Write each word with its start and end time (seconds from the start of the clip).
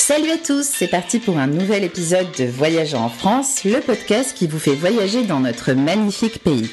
Salut 0.00 0.30
à 0.30 0.38
tous, 0.38 0.66
c'est 0.66 0.88
parti 0.88 1.18
pour 1.18 1.36
un 1.38 1.46
nouvel 1.46 1.84
épisode 1.84 2.26
de 2.36 2.44
Voyageant 2.44 3.04
en 3.04 3.08
France, 3.10 3.64
le 3.64 3.80
podcast 3.80 4.34
qui 4.34 4.46
vous 4.48 4.58
fait 4.58 4.74
voyager 4.74 5.24
dans 5.24 5.40
notre 5.40 5.72
magnifique 5.74 6.42
pays. 6.42 6.70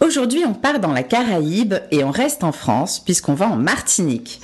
Aujourd'hui, 0.00 0.42
on 0.44 0.52
part 0.52 0.80
dans 0.80 0.92
la 0.92 1.04
Caraïbe 1.04 1.76
et 1.92 2.02
on 2.02 2.10
reste 2.10 2.42
en 2.42 2.50
France 2.50 2.98
puisqu'on 2.98 3.34
va 3.34 3.48
en 3.48 3.56
Martinique. 3.56 4.40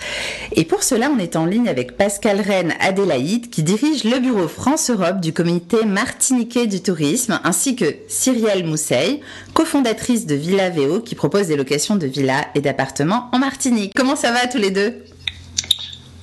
Et 0.52 0.64
pour 0.64 0.84
cela, 0.84 1.10
on 1.10 1.18
est 1.18 1.34
en 1.34 1.44
ligne 1.44 1.68
avec 1.68 1.96
Pascal 1.96 2.40
Rennes 2.40 2.74
Adélaïde 2.80 3.50
qui 3.50 3.64
dirige 3.64 4.04
le 4.04 4.20
bureau 4.20 4.46
France-Europe 4.46 5.20
du 5.20 5.34
comité 5.34 5.84
martiniquais 5.84 6.68
du 6.68 6.80
tourisme 6.80 7.40
ainsi 7.42 7.74
que 7.74 7.96
Cyrielle 8.06 8.64
Mousseil, 8.64 9.20
cofondatrice 9.52 10.26
de 10.26 10.36
Villa 10.36 10.70
VO 10.70 11.00
qui 11.00 11.16
propose 11.16 11.48
des 11.48 11.56
locations 11.56 11.96
de 11.96 12.06
villas 12.06 12.46
et 12.54 12.60
d'appartements 12.60 13.28
en 13.32 13.40
Martinique. 13.40 13.92
Comment 13.96 14.16
ça 14.16 14.30
va 14.30 14.46
tous 14.46 14.58
les 14.58 14.70
deux? 14.70 15.04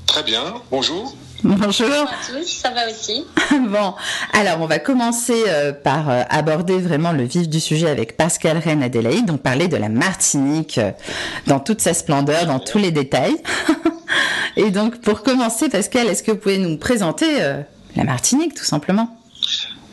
Très 0.08 0.24
bien, 0.24 0.56
bonjour. 0.72 1.14
Bonjour. 1.44 1.88
Bonjour 1.88 1.88
à 1.88 2.40
tous, 2.40 2.48
ça 2.48 2.72
va 2.72 2.90
aussi. 2.90 3.26
Bon, 3.70 3.94
alors 4.34 4.60
on 4.62 4.66
va 4.66 4.80
commencer 4.80 5.44
euh, 5.48 5.72
par 5.72 6.10
euh, 6.10 6.24
aborder 6.30 6.80
vraiment 6.80 7.14
le 7.14 7.24
vif 7.24 7.48
du 7.48 7.60
sujet 7.60 7.90
avec 7.90 8.18
Pascal 8.18 8.58
Rennes 8.58 8.84
Adélaïde, 8.84 9.26
donc 9.26 9.42
parler 9.42 9.68
de 9.68 9.78
la 9.78 9.90
Martinique 9.90 10.78
euh, 10.78 10.92
dans 11.48 11.60
toute 11.60 11.80
sa 11.82 11.94
splendeur, 11.94 12.46
dans 12.46 12.60
tous 12.60 12.78
les 12.78 12.92
détails. 12.92 13.38
Et 14.58 14.72
donc 14.72 15.00
pour 15.00 15.24
commencer, 15.24 15.70
Pascal, 15.70 16.08
est-ce 16.08 16.24
que 16.24 16.32
vous 16.32 16.38
pouvez 16.38 16.58
nous 16.58 16.78
présenter 16.78 17.38
la 17.96 18.04
Martinique 18.04 18.56
tout 18.56 18.66
simplement? 18.66 19.16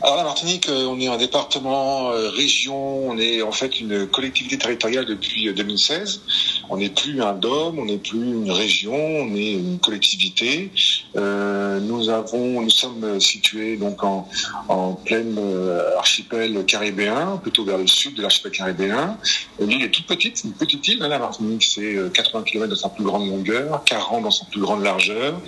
Alors 0.03 0.17
la 0.17 0.23
Martinique, 0.23 0.69
euh, 0.69 0.85
on 0.85 0.99
est 0.99 1.07
un 1.07 1.17
département, 1.17 2.11
euh, 2.11 2.29
région, 2.29 3.09
on 3.09 3.17
est 3.17 3.41
en 3.41 3.51
fait 3.51 3.79
une 3.79 4.05
collectivité 4.05 4.55
territoriale 4.57 5.05
depuis 5.05 5.47
euh, 5.49 5.53
2016. 5.53 6.21
On 6.69 6.77
n'est 6.77 6.91
plus 6.91 7.19
un 7.23 7.33
DOM, 7.33 7.79
on 7.79 7.85
n'est 7.85 7.97
plus 7.97 8.19
une 8.19 8.51
région, 8.51 8.93
on 8.93 9.35
est 9.35 9.53
une 9.53 9.79
collectivité. 9.79 10.71
Euh, 11.15 11.79
nous 11.79 12.09
avons, 12.09 12.61
nous 12.61 12.69
sommes 12.69 13.19
situés 13.19 13.77
donc 13.77 14.03
en, 14.03 14.29
en 14.69 14.93
pleine 14.93 15.35
euh, 15.39 15.97
archipel 15.97 16.63
caribéen, 16.65 17.37
plutôt 17.41 17.65
vers 17.65 17.79
le 17.79 17.87
sud 17.87 18.13
de 18.15 18.21
l'archipel 18.21 18.51
caribéen. 18.51 19.17
Euh, 19.59 19.65
L'île 19.65 19.81
est 19.83 19.89
toute 19.89 20.05
petite, 20.05 20.37
c'est 20.37 20.47
une 20.47 20.53
petite 20.53 20.87
île. 20.89 21.01
hein, 21.01 21.07
la 21.07 21.17
Martinique, 21.17 21.63
c'est 21.63 21.95
euh, 21.95 22.09
80 22.09 22.43
km 22.43 22.69
dans 22.69 22.75
sa 22.75 22.89
plus 22.89 23.03
grande 23.03 23.27
longueur, 23.29 23.83
40 23.85 24.21
dans 24.23 24.31
sa 24.31 24.45
plus 24.45 24.61
grande 24.61 24.83
largeur. 24.83 25.41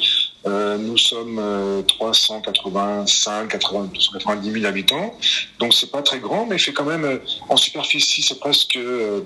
Euh, 0.45 0.78
nous 0.78 0.98
sommes 0.98 1.38
euh, 1.40 1.82
385, 1.82 3.50
80, 3.50 3.90
290 3.94 4.52
000 4.54 4.66
habitants, 4.66 5.14
donc 5.59 5.73
c'est 5.73 5.92
pas 5.92 6.02
très 6.02 6.20
grand, 6.20 6.46
mais 6.46 6.58
fait 6.58 6.72
quand 6.72 6.86
même 6.86 7.04
euh, 7.04 7.18
en 7.50 7.58
superficie, 7.58 8.22
c'est 8.22 8.40
presque 8.40 8.78
euh, 8.78 9.22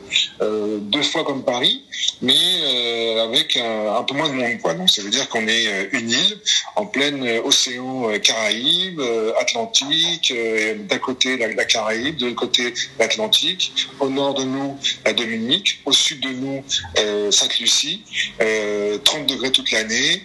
deux 0.81 1.03
fois 1.03 1.23
comme 1.23 1.43
Paris, 1.43 1.83
mais 2.21 2.33
avec 3.19 3.57
un, 3.57 4.03
peu 4.03 4.15
moins 4.15 4.29
de 4.29 4.33
monde, 4.33 4.59
quoi. 4.61 4.73
Donc 4.73 4.89
ça 4.89 5.01
veut 5.01 5.09
dire 5.09 5.29
qu'on 5.29 5.47
est 5.47 5.89
une 5.91 6.09
île 6.09 6.37
en 6.75 6.85
plein 6.85 7.21
océan 7.43 8.09
Caraïbe, 8.19 9.01
Atlantique, 9.39 10.33
d'un 10.89 10.97
côté 10.97 11.37
la, 11.37 11.65
Caraïbe, 11.65 12.17
de 12.17 12.25
l'autre 12.25 12.37
côté 12.37 12.73
l'Atlantique, 12.99 13.73
au 13.99 14.09
nord 14.09 14.33
de 14.33 14.43
nous 14.43 14.77
la 15.05 15.13
Dominique, 15.13 15.81
au 15.85 15.91
sud 15.91 16.21
de 16.21 16.29
nous 16.29 16.63
Sainte-Lucie, 17.31 18.03
euh, 18.41 18.97
30 19.03 19.27
degrés 19.27 19.51
toute 19.51 19.71
l'année. 19.71 20.23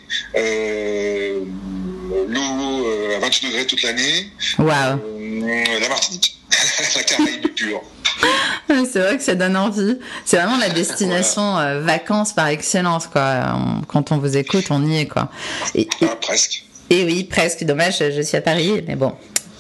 L'eau 2.29 2.87
euh, 2.87 3.17
à 3.17 3.21
28 3.21 3.47
degrés 3.49 3.67
toute 3.67 3.83
l'année. 3.83 4.31
Waouh 4.59 4.99
Euh, 5.21 5.81
la 5.81 5.89
Martinique, 5.89 6.37
la 6.97 7.03
Caraïbe 7.03 7.47
pure. 7.55 7.83
C'est 8.69 8.99
vrai 9.01 9.17
que 9.17 9.23
ça 9.23 9.35
donne 9.35 9.57
envie. 9.57 9.99
C'est 10.25 10.37
vraiment 10.37 10.59
la 10.59 10.69
destination 10.71 11.59
euh, 11.59 11.81
vacances 11.81 12.33
par 12.33 12.49
excellence, 12.49 13.07
quoi. 13.07 13.55
On- 13.55 13.83
quand 13.83 14.13
on 14.13 14.19
vous 14.19 14.37
écoute, 14.37 14.67
on 14.71 14.85
y 14.87 14.99
est, 15.01 15.07
quoi. 15.07 15.31
Et, 15.75 15.83
et- 15.83 15.89
Ah, 16.03 16.17
presque. 16.21 16.65
et 16.91 17.05
oui, 17.05 17.25
presque. 17.25 17.65
Dommage, 17.65 17.99
je 17.99 18.23
suis 18.23 18.37
à 18.37 18.41
Paris, 18.41 18.83
mais 18.87 18.97
bon. 18.97 19.15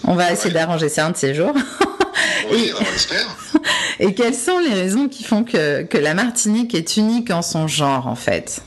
On 0.05 0.14
va 0.14 0.33
essayer 0.33 0.48
Ouais. 0.48 0.55
d'arranger 0.61 0.89
ça 0.89 1.06
un 1.06 1.11
de 1.11 1.16
ces 1.16 1.34
jours. 1.34 1.55
Oui, 2.50 2.72
on 2.78 2.94
espère. 2.94 3.27
Et 4.01 4.15
quelles 4.15 4.35
sont 4.35 4.59
les 4.59 4.75
raisons 4.75 5.09
qui 5.09 5.25
font 5.25 5.45
que, 5.45 5.83
que 5.83 5.98
la 5.98 6.14
Martinique 6.14 6.75
est 6.75 6.97
unique 6.97 7.31
en 7.31 7.42
son 7.42 7.67
genre, 7.67 8.07
en 8.07 8.14
fait? 8.14 8.61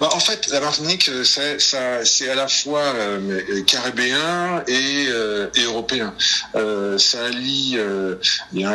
Bah, 0.00 0.08
en 0.12 0.20
fait, 0.20 0.48
la 0.50 0.60
Martinique, 0.60 1.08
euh, 1.08 1.24
c'est, 1.24 2.28
à 2.28 2.34
la 2.34 2.48
fois 2.48 2.80
euh, 2.80 3.62
caribéen 3.66 4.62
et, 4.66 5.06
euh, 5.08 5.48
européen. 5.64 6.14
Euh, 6.54 6.98
ça 6.98 7.26
allie 7.26 7.76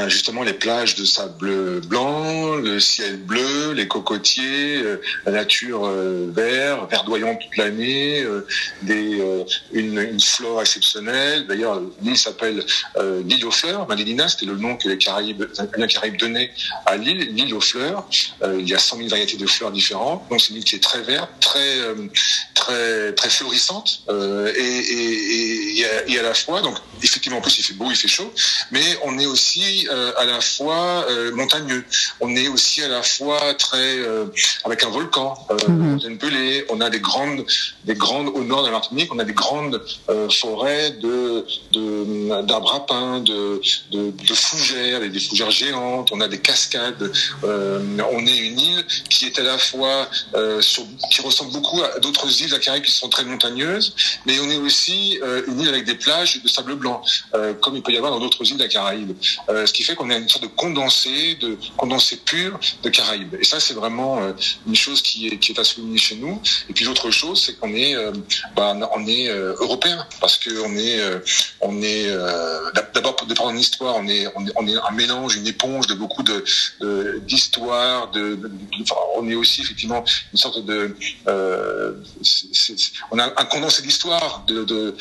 justement 0.08 0.44
les 0.44 0.54
plages 0.54 0.96
de 0.96 1.06
sable 1.06 1.82
blanc, 1.82 2.56
le 2.56 2.80
ciel 2.80 3.18
bleu, 3.18 3.74
les 3.74 3.88
cocotiers, 3.88 4.82
la 5.26 5.32
nature 5.32 5.86
euh, 5.86 6.28
vert, 6.32 6.88
verdoyante 6.88 7.40
toute 7.40 7.58
l'année, 7.58 8.26
une, 9.74 10.20
flore 10.20 10.62
exceptionnelle. 10.62 11.48
D'ailleurs, 11.48 11.82
l'île 12.02 12.18
s'appelle 12.18 12.64
l'île 13.26 13.46
aux 13.46 13.52
fleurs. 13.52 13.88
Madelina, 13.88 14.28
c'était 14.28 14.46
le 14.46 14.56
nom 14.56 14.76
que 14.76 14.90
les 14.90 14.98
Caraïbes, 14.98 15.44
les 15.88 15.94
Caraïbes 15.94 16.18
donnaient 16.18 16.52
à 16.86 16.98
l'île, 16.98 17.20
l'île 17.36 17.54
aux 17.54 17.62
fleurs. 17.62 18.06
Euh, 18.44 18.58
il 18.60 18.68
y 18.68 18.74
a 18.76 18.80
100 18.80 18.98
000 18.98 19.10
variétés 19.10 19.38
de 19.38 19.48
fleurs 19.48 19.72
différentes. 19.72 20.24
Donc 20.30 20.42
c'est 20.42 20.50
une 20.50 20.58
île 20.58 20.64
qui 20.64 20.76
est 20.76 20.84
très 20.84 21.02
verte, 21.02 21.30
très 21.40 21.60
euh, 21.80 21.96
très 22.54 23.14
très 23.14 23.30
florissante 23.30 24.02
euh, 24.10 24.52
et, 24.56 24.60
et, 24.62 25.14
et, 25.36 25.80
et 25.80 25.86
à, 25.86 26.08
et 26.10 26.20
à 26.20 26.24
la 26.24 26.34
fois 26.34 26.62
donc 26.62 26.76
effectivement 27.04 27.38
en 27.40 27.42
plus 27.42 27.58
il 27.60 27.64
fait 27.64 27.74
beau, 27.74 27.88
il 27.90 27.96
fait 27.96 28.08
chaud, 28.08 28.32
mais 28.72 28.86
on 29.06 29.18
est 29.20 29.26
aussi 29.26 29.88
euh, 29.92 30.12
à 30.18 30.26
la 30.26 30.42
fois 30.42 31.06
montagneux. 31.34 31.84
On 32.20 32.36
est 32.36 32.48
aussi 32.48 32.82
à 32.84 32.88
la 32.88 33.04
fois 33.04 33.54
très 33.56 33.90
avec 34.66 34.84
un 34.84 34.90
volcan, 34.90 35.34
Mhm. 35.68 36.18
pelée. 36.18 36.66
On 36.70 36.80
a 36.82 36.90
des 36.90 37.00
grandes 37.00 37.46
des 37.86 37.96
grandes 37.96 38.30
au 38.30 38.44
nord 38.44 38.62
de 38.62 38.68
la 38.68 38.74
Martinique, 38.80 39.10
on 39.14 39.20
a 39.20 39.24
des 39.24 39.34
grandes 39.34 39.82
forêts 40.42 40.92
de 40.92 41.46
de 41.76 42.42
d'arbres 42.50 42.74
à 42.76 42.86
pin, 42.86 43.20
de 43.22 43.62
de, 43.94 44.02
de 44.30 44.34
fougères, 44.34 45.02
et 45.04 45.10
des 45.10 45.20
fougères 45.20 45.52
géantes. 45.52 45.77
On 45.78 46.22
a 46.22 46.28
des 46.28 46.40
cascades. 46.40 47.12
Euh, 47.44 47.80
on 48.12 48.26
est 48.26 48.38
une 48.38 48.60
île 48.60 48.86
qui 49.10 49.26
est 49.26 49.40
à 49.40 49.44
la 49.44 49.58
fois 49.58 50.08
euh, 50.36 50.62
qui 51.12 51.22
ressemble 51.22 51.52
beaucoup 51.52 51.82
à 51.84 52.00
d'autres 52.00 52.42
îles 52.42 52.50
de 52.50 52.54
la 52.54 52.60
Caraïbe 52.60 52.84
qui 52.84 52.92
sont 52.92 53.10
très 53.10 53.24
montagneuses, 53.24 53.96
mais 54.26 54.40
on 54.40 54.50
est 54.50 54.58
aussi 54.58 55.20
euh, 55.24 55.44
une 55.48 55.62
île 55.62 55.70
avec 55.70 55.86
des 55.86 55.96
plages 55.96 56.42
de 56.42 56.48
sable 56.48 56.76
blanc, 56.76 57.02
comme 57.62 57.76
il 57.76 57.84
peut 57.84 57.92
y 57.92 57.98
avoir 57.98 58.12
dans 58.12 58.20
d'autres 58.20 58.46
îles 58.50 58.58
de 58.58 58.64
la 58.64 58.70
Caraïbe. 58.70 59.14
Ce 59.50 59.72
qui 59.72 59.84
fait 59.84 59.96
qu'on 59.96 60.10
a 60.10 60.18
une 60.18 60.30
sorte 60.30 60.44
de 60.44 60.50
condensé, 60.50 61.36
de 61.36 61.58
condensé 61.76 62.18
pur 62.18 62.60
de 62.84 62.90
Caraïbes. 62.90 63.36
Et 63.40 63.44
ça, 63.44 63.60
c'est 63.60 63.74
vraiment 63.74 64.20
une 64.68 64.76
chose 64.76 65.02
qui 65.02 65.28
est, 65.28 65.38
qui 65.38 65.52
est 65.52 65.60
à 65.60 65.64
souligner 65.64 65.98
chez 65.98 66.16
nous. 66.16 66.42
Et 66.70 66.74
puis 66.74 66.86
l'autre 66.86 67.12
chose, 67.12 67.44
c'est 67.46 67.60
qu'on 67.60 67.74
est, 67.74 67.96
bah, 68.56 68.76
on 68.96 69.08
est 69.08 69.28
européen 69.30 70.06
parce 70.20 70.38
qu'on 70.38 70.76
est, 70.78 71.00
on 71.62 71.82
est 71.82 72.08
d'abord 72.94 73.16
par 73.16 73.50
une 73.50 73.60
histoire, 73.60 73.96
on 73.98 74.08
est, 74.08 74.28
on 74.36 74.46
est, 74.46 74.52
on 74.56 74.68
est 74.68 74.76
un 74.76 74.92
mélange, 74.94 75.36
une 75.36 75.48
éponge 75.48 75.67
de 75.88 75.94
beaucoup 75.94 76.24
de 76.24 76.44
d'histoires, 77.20 78.12
de, 78.12 78.40
on 79.16 79.28
est 79.30 79.36
aussi 79.36 79.62
effectivement 79.62 80.04
une 80.34 80.40
sorte 80.40 80.64
de, 80.66 80.96
euh, 81.28 81.94
on 83.12 83.20
a 83.20 83.26
un 83.26 83.46
condensé 83.46 83.82
d'histoire 83.82 84.44
de, 84.48 84.64
de 84.64 84.96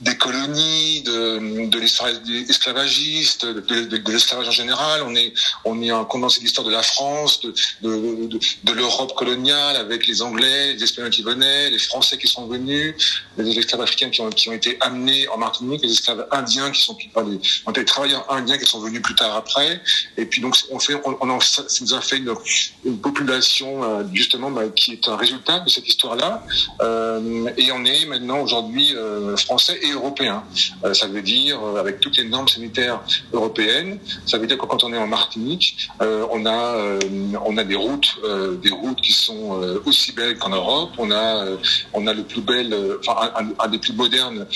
des 0.00 0.16
colonies, 0.16 1.02
de, 1.02 1.66
de 1.66 1.78
l'histoire 1.78 2.10
esclavagiste, 2.48 3.46
de, 3.46 4.10
l'esclavage 4.10 4.48
en 4.48 4.52
général. 4.52 5.02
On 5.06 5.14
est, 5.14 5.32
on 5.64 5.82
est 5.82 5.90
un 5.90 6.04
condensé 6.04 6.40
d'histoire 6.40 6.66
de 6.66 6.72
la 6.72 6.82
France, 6.82 7.40
de, 7.40 7.54
de, 7.82 8.72
l'Europe 8.72 9.14
coloniale 9.14 9.76
avec 9.76 10.06
les 10.06 10.20
Anglais, 10.22 10.74
les 10.74 10.82
Espagnols 10.82 11.10
qui 11.10 11.22
venaient, 11.22 11.70
les 11.70 11.78
Français 11.78 12.18
qui 12.18 12.26
sont 12.26 12.46
venus, 12.46 12.94
les 13.38 13.58
esclaves 13.58 13.80
africains 13.80 14.10
qui 14.10 14.20
ont, 14.20 14.30
qui 14.30 14.50
été 14.52 14.76
amenés 14.80 15.26
en 15.28 15.38
Martinique, 15.38 15.82
les 15.82 15.92
esclaves 15.92 16.26
indiens 16.30 16.70
qui 16.70 16.82
sont, 16.82 16.96
enfin, 17.14 17.26
les, 17.74 17.84
travailleurs 17.84 18.30
indiens 18.30 18.58
qui 18.58 18.66
sont 18.66 18.80
venus 18.80 19.02
plus 19.02 19.14
tard 19.14 19.34
après. 19.36 19.80
Et 20.16 20.26
puis 20.26 20.40
donc 20.40 20.56
on 20.70 20.78
fait, 20.78 20.94
on, 21.04 21.40
ça 21.40 21.62
nous 21.80 21.94
a 21.94 22.00
fait 22.00 22.18
une, 22.18 22.34
population 23.02 23.82
euh, 23.82 24.04
justement 24.12 24.50
bah, 24.50 24.68
qui 24.74 24.92
est 24.92 25.08
un 25.08 25.16
résultat 25.16 25.60
de 25.60 25.68
cette 25.68 25.88
histoire-là. 25.88 26.44
Euh, 26.80 27.50
et 27.56 27.72
on 27.72 27.84
est 27.84 28.06
maintenant 28.06 28.40
aujourd'hui 28.40 28.94
euh, 28.94 29.36
français 29.36 29.78
et 29.82 29.90
européen. 29.92 30.44
Ça 30.92 31.06
veut 31.06 31.22
dire 31.22 31.58
avec 31.78 32.00
toutes 32.00 32.16
les 32.16 32.24
normes 32.24 32.48
sanitaires 32.48 33.00
européennes. 33.32 33.98
Ça 34.26 34.38
veut 34.38 34.46
dire 34.46 34.58
que 34.58 34.66
quand 34.66 34.84
on 34.84 34.92
est 34.92 34.98
en 34.98 35.06
Martinique, 35.06 35.88
on 36.00 36.46
a 36.46 36.98
on 37.44 37.56
a 37.56 37.64
des 37.64 37.74
routes 37.74 38.18
des 38.62 38.70
routes 38.70 39.00
qui 39.00 39.12
sont 39.12 39.60
aussi 39.86 40.12
belles 40.12 40.38
qu'en 40.38 40.50
Europe. 40.50 40.90
On 40.98 41.10
a 41.10 41.46
on 41.92 42.06
a 42.06 42.12
le 42.12 42.22
plus 42.22 42.40
bel, 42.40 42.74
enfin 43.00 43.30
un, 43.36 43.46
un, 43.58 43.68
des 43.68 43.78
plus 43.78 43.92
modernes 43.92 44.46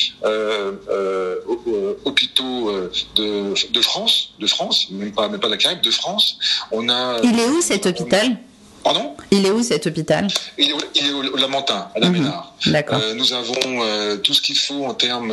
hôpitaux 2.05 2.73
de, 3.17 3.73
de 3.73 3.81
France, 3.81 4.35
de 4.39 4.47
France, 4.47 4.91
même 4.91 5.13
pas 5.13 5.28
même 5.29 5.41
pas 5.41 5.49
de 5.49 5.53
la 5.53 5.59
Caraïbe, 5.59 5.81
de 5.81 5.91
France. 5.91 6.39
On 6.73 6.89
a 6.89 7.19
Il 7.23 7.39
est 7.39 7.49
où 7.49 7.61
cet 7.61 7.87
hôpital? 7.87 8.39
Pardon 8.89 9.15
Il 9.31 9.45
est 9.45 9.51
où 9.51 9.63
cet 9.63 9.87
hôpital 9.87 10.29
Il 10.57 10.71
est 10.71 10.73
au, 10.73 10.79
il 10.95 11.07
est 11.09 11.13
au 11.13 11.37
Lamentin, 11.37 11.91
à 11.95 11.99
la 12.01 12.07
Mhm. 12.09 12.13
Ménard. 12.15 12.55
D'accord. 12.67 12.99
Euh, 13.03 13.13
nous 13.15 13.35
avons 13.35 13.55
euh, 13.67 14.17
tout 14.17 14.33
ce 14.33 14.41
qu'il 14.41 14.57
faut 14.57 14.87
en 14.87 14.95
termes 14.95 15.31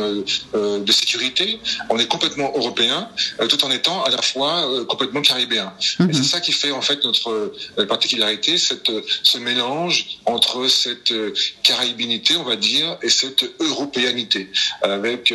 euh, 0.54 0.78
de 0.80 0.92
sécurité. 0.92 1.58
On 1.88 1.98
est 1.98 2.06
complètement 2.06 2.52
européen, 2.54 3.08
tout 3.48 3.64
en 3.64 3.70
étant 3.70 4.04
à 4.04 4.10
la 4.10 4.20
fois 4.20 4.52
complètement 4.90 5.22
caribéen. 5.22 5.72
Mhm. 5.98 6.10
Et 6.10 6.12
c'est 6.12 6.22
ça 6.34 6.40
qui 6.40 6.52
fait 6.52 6.70
en 6.70 6.82
fait 6.82 7.02
notre 7.04 7.52
particularité, 7.88 8.58
cette, 8.58 8.90
ce 9.22 9.38
mélange 9.38 9.96
entre 10.26 10.68
cette 10.68 11.14
caribinité, 11.62 12.36
on 12.36 12.44
va 12.44 12.56
dire, 12.56 12.98
et 13.02 13.08
cette 13.08 13.42
européanité, 13.60 14.50
avec 14.82 15.32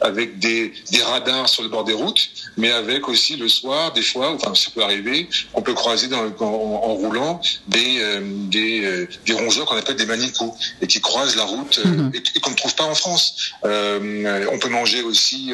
avec 0.00 0.38
des, 0.38 0.72
des 0.92 1.02
radars 1.02 1.46
sur 1.50 1.62
le 1.62 1.68
bord 1.68 1.84
des 1.84 1.92
routes, 1.92 2.30
mais 2.56 2.70
avec 2.70 3.06
aussi 3.08 3.36
le 3.36 3.48
soir, 3.50 3.92
des 3.92 4.02
fois, 4.02 4.32
enfin 4.34 4.54
ça 4.54 4.70
peut 4.74 4.82
arriver, 4.82 5.28
on 5.52 5.60
peut 5.62 5.74
croiser 5.74 6.08
dans, 6.08 6.22
le- 6.22 6.32
en, 6.40 6.44
en 6.90 6.94
roulant 6.94 7.40
des 7.68 8.00
euh, 8.00 8.20
des, 8.56 8.84
euh, 8.84 9.08
des 9.26 9.32
rongeurs 9.32 9.66
qu'on 9.66 9.76
appelle 9.76 9.96
des 9.96 10.06
manicous 10.06 10.52
et 10.80 10.86
qui 10.86 11.00
croisent 11.00 11.36
la 11.36 11.44
route 11.44 11.80
euh, 11.84 11.88
Mhm. 11.88 12.10
et, 12.14 12.22
et 12.36 12.40
qu'on 12.40 12.50
ne 12.50 12.56
trouve 12.56 12.74
pas 12.74 12.84
en 12.84 12.94
France. 12.94 13.52
On 13.64 14.58
peut 14.60 14.68
manger 14.68 15.02
aussi 15.02 15.52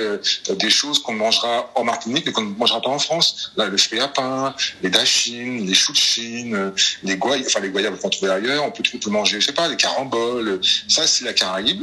des 0.65 0.71
choses 0.71 0.99
qu'on 1.03 1.13
mangera 1.15 1.71
en 1.75 1.85
Martinique 1.85 2.25
mais 2.27 2.33
qu'on 2.33 2.43
ne 2.43 2.55
mangera 2.55 2.81
pas 2.81 2.91
en 2.91 2.99
France. 2.99 3.53
Là, 3.57 3.67
le 3.67 3.77
fruit 3.77 4.01
à 4.01 4.09
pain, 4.09 4.55
les 4.83 4.91
dachines, 4.91 5.67
les 5.67 5.75
choux 5.75 5.93
de 5.93 5.97
Chine, 5.97 6.73
les 7.03 7.17
goyes, 7.17 7.43
enfin 7.47 7.61
les 7.61 7.71
qu'on 8.01 8.09
trouve 8.09 8.29
ailleurs. 8.31 8.65
On 8.65 8.71
peut, 8.71 8.83
on 8.95 8.99
peut 8.99 9.11
manger, 9.11 9.41
je 9.41 9.47
sais 9.47 9.53
pas, 9.53 9.69
les 9.69 9.77
caramboles. 9.77 10.61
Ça, 10.89 11.07
c'est 11.07 11.25
la 11.25 11.33
Caraïbe. 11.33 11.83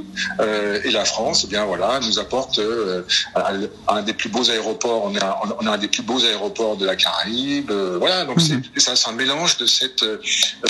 Et 0.83 0.91
la 0.91 1.05
France, 1.05 1.43
eh 1.45 1.47
bien 1.47 1.65
voilà, 1.65 1.99
nous 2.01 2.19
apporte 2.19 2.59
un, 3.35 3.61
un 3.87 4.01
des 4.01 4.13
plus 4.13 4.29
beaux 4.29 4.49
aéroports. 4.49 5.05
On 5.05 5.15
a, 5.17 5.41
on 5.61 5.67
a 5.67 5.71
un 5.71 5.77
des 5.77 5.87
plus 5.87 6.03
beaux 6.03 6.23
aéroports 6.25 6.77
de 6.77 6.85
la 6.85 6.95
Caraïbe. 6.95 7.71
Voilà, 7.71 8.25
donc 8.25 8.37
Mhm. 8.37 8.61
c'est 8.75 8.79
ça, 8.81 8.95
c'est 8.95 9.09
un 9.09 9.13
mélange 9.13 9.57
de 9.57 9.65
cette 9.65 9.92
euh, 10.01 10.17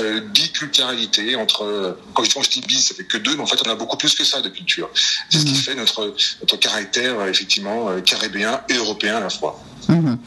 euh, 0.02 0.20
biculturalité 0.34 1.36
entre. 1.38 1.98
Quand 2.14 2.24
je, 2.24 2.34
quand 2.34 2.42
je 2.44 2.50
dis 2.50 2.62
bi, 2.62 2.76
ça 2.80 2.94
fait 2.96 3.06
que 3.06 3.18
deux, 3.18 3.36
mais 3.36 3.44
en 3.44 3.46
fait, 3.46 3.60
on 3.66 3.70
a 3.70 3.76
beaucoup 3.76 3.98
plus 3.98 4.14
que 4.16 4.24
ça 4.26 4.42
de 4.42 4.50
culture. 4.50 4.90
C'est 5.30 5.40
ce 5.40 5.46
qui 5.46 5.54
Mhm. 5.54 5.58
fait 5.60 5.76
notre 5.76 6.14
notre 6.42 6.58
caractère 6.58 7.20
euh, 7.20 7.30
effectivement 7.30 7.90
euh, 7.90 8.02
caribéen 8.02 8.62
et 8.70 8.74
européen 8.74 9.16
à 9.18 9.20
la 9.22 9.30
fois. 9.30 9.58
Mhm. 9.90 10.18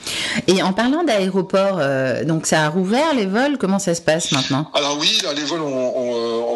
Et 0.48 0.62
en 0.62 0.72
parlant 0.74 1.02
d'aéroport, 1.02 1.78
euh, 1.80 2.24
donc 2.24 2.46
ça 2.46 2.64
a 2.64 2.68
rouvert 2.68 3.14
les 3.14 3.24
vols 3.26 3.56
Comment 3.58 3.78
ça 3.78 3.94
se 3.94 4.02
passe 4.02 4.30
maintenant? 4.32 4.70
Alors 4.74 4.98
oui, 4.98 5.18
là, 5.24 5.32
les 5.32 5.42
vols 5.44 5.62
on, 5.62 5.92
on, 5.96 6.05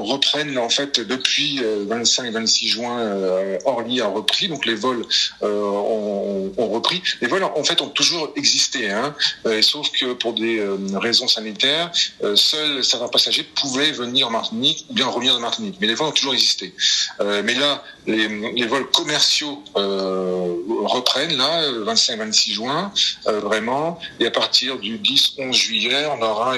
on 0.00 0.04
reprennent 0.04 0.56
en 0.58 0.68
fait 0.68 1.00
depuis 1.00 1.60
euh, 1.62 1.84
25 1.86 2.24
et 2.24 2.30
26 2.30 2.68
juin. 2.68 2.98
Euh, 3.00 3.58
Orly 3.64 4.00
a 4.00 4.06
repris, 4.06 4.48
donc 4.48 4.66
les 4.66 4.74
vols 4.74 5.04
euh, 5.42 5.62
ont, 5.62 6.52
ont 6.56 6.68
repris. 6.68 7.02
Les 7.20 7.28
vols 7.28 7.44
en 7.44 7.64
fait 7.64 7.80
ont 7.82 7.88
toujours 7.88 8.32
existé, 8.36 8.90
hein, 8.90 9.14
euh, 9.46 9.60
sauf 9.62 9.90
que 9.90 10.14
pour 10.14 10.32
des 10.32 10.58
euh, 10.58 10.78
raisons 10.94 11.28
sanitaires, 11.28 11.90
euh, 12.24 12.36
seuls 12.36 12.82
certains 12.84 13.08
passagers 13.08 13.42
pouvaient 13.42 13.92
venir 13.92 14.28
en 14.28 14.30
Martinique 14.30 14.86
ou 14.88 14.94
bien 14.94 15.06
revenir 15.06 15.34
de 15.34 15.40
Martinique. 15.40 15.76
Mais 15.80 15.86
les 15.86 15.94
vols 15.94 16.08
ont 16.08 16.12
toujours 16.12 16.34
existé. 16.34 16.74
Euh, 17.20 17.42
mais 17.44 17.54
là, 17.54 17.82
les, 18.06 18.66
vols 18.66 18.90
commerciaux 18.90 19.62
euh, 19.76 20.54
reprennent 20.84 21.36
là, 21.36 21.70
25-26 21.84 22.52
juin, 22.52 22.92
euh, 23.26 23.40
vraiment. 23.40 23.98
Et 24.18 24.26
à 24.26 24.30
partir 24.30 24.78
du 24.78 24.98
10-11 24.98 25.52
juillet, 25.52 26.06
on 26.18 26.22
aura 26.22 26.56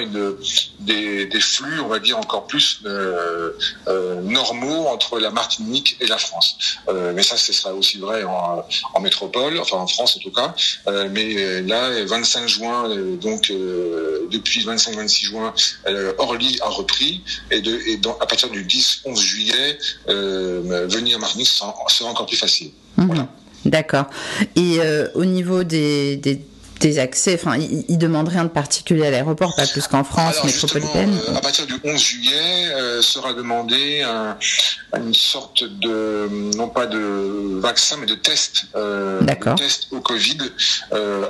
des, 0.79 1.29
flux, 1.39 1.79
on 1.79 1.87
va 1.87 1.99
dire, 1.99 2.17
encore 2.17 2.47
plus 2.47 2.81
euh, 2.85 3.51
normaux 4.23 4.87
entre 4.87 5.19
la 5.19 5.31
Martinique 5.31 5.97
et 5.99 6.07
la 6.07 6.17
France. 6.17 6.57
Mais 7.13 7.23
ça, 7.23 7.37
ce 7.37 7.53
sera 7.53 7.73
aussi 7.73 7.97
vrai 7.97 8.23
en, 8.23 9.01
métropole, 9.01 9.59
enfin 9.59 9.77
en 9.77 9.87
France 9.87 10.17
en 10.17 10.19
tout 10.19 10.31
cas. 10.31 10.53
Mais 11.11 11.61
là, 11.61 12.03
25 12.05 12.47
juin, 12.47 12.89
donc 13.21 13.51
depuis 14.31 14.65
25-26 14.65 15.25
juin, 15.25 15.53
Orly 16.17 16.57
a 16.61 16.69
repris. 16.69 17.21
Et, 17.51 17.61
à 18.19 18.25
partir 18.25 18.49
du 18.49 18.65
10-11 18.65 19.17
juillet, 19.17 19.77
venir 20.07 21.19
en 21.21 21.32
Martinique 21.35 21.47
sera, 21.47 22.09
encore 22.09 22.25
plus 22.25 22.37
facile. 22.37 22.71
Mhm. 22.97 23.07
Voilà. 23.07 23.27
D'accord. 23.65 24.05
Et 24.55 24.79
euh, 24.79 25.07
au 25.15 25.25
niveau 25.25 25.63
des, 25.63 26.17
des, 26.17 26.41
des 26.83 26.99
accès, 26.99 27.35
enfin, 27.35 27.57
ils 27.57 27.85
il 27.87 27.97
demandent 27.97 28.27
rien 28.27 28.43
de 28.43 28.49
particulier 28.49 29.05
à 29.07 29.11
l'aéroport, 29.11 29.55
pas 29.55 29.65
plus 29.65 29.87
qu'en 29.87 30.03
France 30.03 30.33
Alors, 30.35 30.45
métropolitaine. 30.45 31.17
euh, 31.29 31.35
à 31.35 31.39
partir 31.41 31.65
du 31.65 31.75
11 31.83 31.99
juillet, 31.99 32.67
euh, 32.75 33.01
sera 33.01 33.33
demandé 33.33 34.01
un- 34.01 34.37
une 34.99 35.13
sorte 35.13 35.63
de, 35.63 36.27
non 36.55 36.67
pas 36.67 36.85
de 36.85 37.59
vaccin, 37.59 37.95
mais 37.99 38.05
de 38.05 38.15
test, 38.15 38.65
euh, 38.75 39.21
de 39.21 39.55
test 39.55 39.87
au 39.91 40.01
Covid 40.01 40.37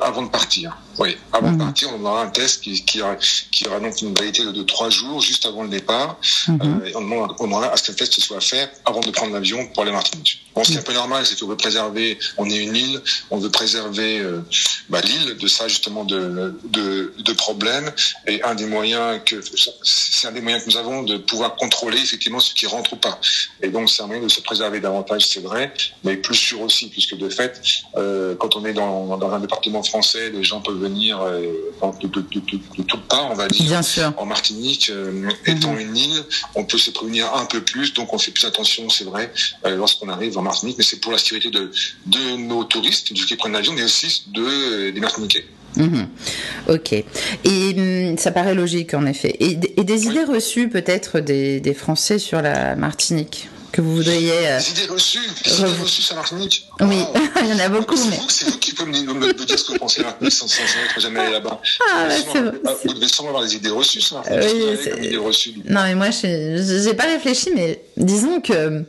avant 0.02 0.24
de 0.24 0.30
partir. 0.30 0.76
Oui, 1.00 1.18
avant 1.32 1.52
de 1.52 1.58
partir, 1.58 1.90
on 1.98 2.06
aura 2.06 2.22
un 2.24 2.28
test 2.30 2.62
qui, 2.62 2.84
qui, 2.86 3.02
aura, 3.02 3.16
qui 3.52 3.66
aura 3.68 3.80
donc 3.80 4.00
une 4.02 4.14
validité 4.14 4.46
de, 4.46 4.52
de 4.52 4.64
trois 4.64 4.90
jours, 4.92 5.22
juste 5.22 5.46
avant 5.46 5.64
le 5.64 5.70
départ. 5.70 6.18
Mhm. 6.48 6.60
Euh, 6.84 6.86
et 6.88 6.96
on 6.96 7.02
demandera, 7.02 7.36
on 7.40 7.44
demandera 7.46 7.72
à 7.74 7.78
ce 7.78 7.84
que 7.84 7.92
le 7.92 7.98
test 7.98 8.20
soit 8.20 8.42
fait 8.42 8.70
avant 8.86 9.00
de 9.00 9.10
prendre 9.12 9.34
l'avion 9.34 9.66
pour 9.74 9.82
aller 9.84 9.92
en 9.92 9.96
Martinique. 9.96 10.46
Bon, 10.56 10.64
ce 10.64 10.70
qui 10.70 10.76
est 10.76 10.80
un 10.80 10.84
peu 10.84 10.94
normal, 10.94 11.26
c'est 11.26 11.40
qu'on 11.40 11.48
veut 11.48 11.58
préserver, 11.58 12.20
on 12.38 12.48
est 12.50 12.58
une 12.58 12.76
île, 12.76 13.02
on 13.32 13.38
veut 13.40 13.50
préserver 13.50 14.20
euh, 14.20 14.42
bah, 14.90 15.02
l'île 15.02 15.36
de 15.44 15.48
ça 15.48 15.68
justement 15.68 16.06
de, 16.06 16.56
de, 16.63 17.13
de 17.18 17.34
problèmes. 17.34 17.92
Et 18.28 18.42
un 18.44 18.56
des 18.56 18.66
moyens 18.66 19.19
que 19.25 19.36
c'est 19.84 20.28
un 20.28 20.31
des 20.31 20.42
moyens 20.42 20.63
que 20.63 20.69
nous 20.69 20.78
avons 20.78 21.04
de 21.04 21.18
pouvoir 21.18 21.56
contrôler 21.56 22.00
effectivement 22.00 22.40
ce 22.40 22.54
qui 22.54 22.66
rentre 22.66 22.94
ou 22.94 22.95
pas. 22.95 23.19
Et 23.62 23.69
donc 23.69 23.90
c'est 23.90 24.01
un 24.01 24.07
moyen 24.07 24.24
de 24.24 24.30
se 24.30 24.42
préserver 24.42 24.80
davantage, 24.80 25.25
c'est 25.28 25.42
vrai, 25.42 25.74
mais 26.04 26.16
plus 26.18 26.36
sûr 26.36 26.62
aussi, 26.62 26.90
puisque 26.90 27.16
de 27.18 27.30
fait, 27.30 27.62
euh, 27.98 28.36
quand 28.36 28.56
on 28.56 28.66
est 28.66 28.74
dans, 28.74 29.18
dans 29.18 29.31
un 29.31 29.40
département 29.40 29.84
français, 29.84 30.30
les 30.30 30.44
gens 30.44 30.62
peuvent 30.62 30.80
venir 30.80 31.22
euh, 31.22 31.42
de, 32.01 32.07
de, 32.07 32.22
de, 32.22 32.84
toutes 32.84 33.07
parts, 33.07 33.30
on 33.31 33.36
va 33.36 33.48
dire 33.48 33.66
Bien 33.66 33.81
sûr. 33.81 34.13
en 34.18 34.25
Martinique, 34.25 34.90
euh, 34.90 35.30
étant 35.45 35.78
une 35.78 35.95
île, 35.95 36.24
on 36.56 36.63
peut 36.63 36.78
se 36.78 36.92
prévenir 36.92 37.34
un 37.36 37.45
peu 37.45 37.62
plus, 37.62 37.94
donc 37.94 38.13
on 38.13 38.18
fait 38.18 38.31
plus 38.31 38.45
attention, 38.45 38.90
c'est 38.90 39.04
vrai, 39.04 39.31
lorsqu'on 39.66 40.10
arrive 40.10 40.38
en 40.38 40.42
Martinique, 40.42 40.78
mais 40.78 40.84
c'est 40.84 41.00
pour 41.00 41.12
la 41.12 41.18
sécurité 41.18 41.50
de, 41.50 41.72
de 42.06 42.38
nos 42.38 42.63
touristes, 42.63 43.12
de 43.12 43.18
ceux 43.18 43.25
qui 43.25 43.36
prennent 43.36 43.54
l'avion, 43.54 43.74
mais 43.74 43.84
aussi 43.84 44.24
de, 44.28 44.92
des 44.92 45.00
Martiniquais. 45.00 45.32
Mhm. 45.75 46.07
Ok. 46.69 46.94
Et 46.94 47.06
hum, 47.75 48.18
ça 48.18 48.31
paraît 48.31 48.56
logique 48.56 48.94
en 48.94 49.06
effet. 49.06 49.35
Et, 49.39 49.56
des 49.56 50.06
idées 50.06 50.24
reçues 50.24 50.69
peut-être 50.69 51.19
des 51.19 51.74
Français 51.74 52.19
sur 52.19 52.41
la 52.41 52.75
Martinique? 52.75 53.50
Que 53.74 53.81
vous 53.81 53.96
voudriez. 53.96 54.31
euh, 54.48 54.58
Les 54.60 54.70
idées 54.70 54.86
reçues, 54.94 55.20
les 55.46 55.52
idées 55.60 55.81
reçues 55.81 56.02
sur 56.04 56.16
la 56.16 56.22
Martinique. 56.22 56.68
Oui, 56.80 56.96
Wow. 56.96 57.14
il 57.42 57.48
y 57.50 57.54
en 57.54 57.60
a 57.60 57.70
beaucoup, 57.70 57.98
C'est 57.98 58.10
mais. 58.10 58.18
vous, 58.18 58.30
c'est 58.30 58.46
vous 58.50 58.58
qui 58.60 58.74
pouvez 58.74 58.92
me, 58.92 59.14
me- 59.14 59.28
me 59.34 59.34
dire 59.46 59.60
ce 59.60 59.66
que 59.66 59.72
vous 59.74 59.80
pensez 59.80 60.04
Martinique 60.04 60.31
sans, 60.31 60.48
sans 60.48 60.62
être 60.64 61.00
jamais 61.02 61.20
allé 61.20 61.31
là-bas. 61.34 61.60
Ah, 61.92 62.06
bah, 62.08 62.16
Vous 62.16 62.24
c'est 62.31 62.40
devez 62.40 62.50
vrai, 62.60 62.75
vous 62.86 62.94
devez 62.94 63.08
sûrement 63.08 63.30
avoir 63.30 63.44
des 63.44 63.56
idées 63.56 63.70
reçues 63.70 64.00
la 64.14 64.22
Oui, 64.22 64.38
Martinique. 64.38 64.90
Comme 64.94 65.04
idées 65.04 65.18
reçues. 65.18 65.54
Non, 65.68 65.81
mais 65.84 65.96
moi, 65.96 66.12
je 66.12 66.81
j'ai 66.86 66.94
pas 66.94 67.06
réfléchi, 67.06 67.50
mais 67.56 67.84
disons 67.98 68.40
que. 68.42 68.84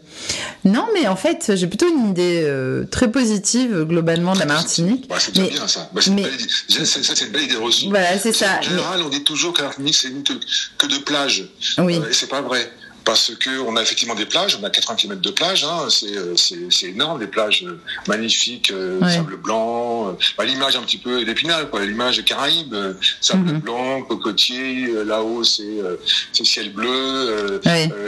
Non, 0.65 0.87
mais 0.95 1.09
en 1.09 1.17
fait, 1.17 1.53
j'ai 1.57 1.67
plutôt 1.67 1.89
une 1.89 2.11
idée 2.11 2.43
euh, 2.45 2.85
très 2.91 3.11
positive 3.11 3.85
globalement 3.85 4.35
de 4.35 4.39
la 4.41 4.47
Martinique. 4.47 5.07
Ouais, 5.11 5.17
c'est 5.19 5.33
déjà 5.35 5.47
Mais- 5.47 5.53
bien 5.53 5.67
ça. 5.69 5.91
Bah, 5.93 6.01
mais- 6.11 6.23
idée. 6.23 6.85
Ça, 6.85 7.01
c'est 7.03 7.25
une 7.25 7.33
belle 7.33 7.45
idée 7.45 7.57
reçue. 7.57 7.89
Voilà, 7.89 8.19
c'est 8.19 8.33
ça. 8.33 8.59
En 8.59 8.63
général, 8.63 9.03
on 9.03 9.09
dit 9.09 9.25
toujours 9.25 9.53
que 9.55 9.59
la 9.63 9.69
Martinique, 9.69 9.95
c'est 9.97 10.09
une 10.09 10.23
que, 10.23 10.87
de 10.87 10.99
plages. 10.99 11.45
Oui. 11.79 11.97
Euh, 11.97 12.09
et 12.11 12.13
c'est 12.13 12.27
pas 12.29 12.43
vrai. 12.43 12.71
Parce 13.05 13.33
que 13.35 13.61
on 13.61 13.77
a 13.77 13.83
effectivement 13.83 14.15
des 14.15 14.25
plages, 14.27 14.59
on 14.61 14.65
a 14.65 14.71
80 14.71 14.97
km 14.97 15.21
de 15.21 15.31
plages, 15.31 15.65
hein, 15.65 15.87
c'est 15.91 16.17
euh, 16.17 16.35
c'est 16.37 16.59
c'est 16.71 16.87
énorme, 16.87 17.19
des 17.19 17.27
plages 17.27 17.63
euh, 17.65 17.79
magnifiques, 18.09 18.71
euh, 18.71 19.01
Ouais. 19.01 19.11
sable 19.17 19.37
blanc, 19.37 20.09
euh, 20.09 20.13
bah, 20.39 20.45
l'image 20.45 20.77
un 20.77 20.83
petit 20.83 20.99
peu 20.99 21.25
d'épinal, 21.25 21.69
l'image 21.83 22.17
des 22.17 22.23
Caraïbes, 22.25 22.75
sable 23.21 23.53
Mhm. 23.53 23.61
blanc, 23.61 24.03
cocotier, 24.03 24.89
là-haut 25.05 25.45
c'est 25.45 25.63
euh, 25.63 25.97
c'est 26.33 26.45
ciel 26.47 26.73
bleu, 26.73 27.61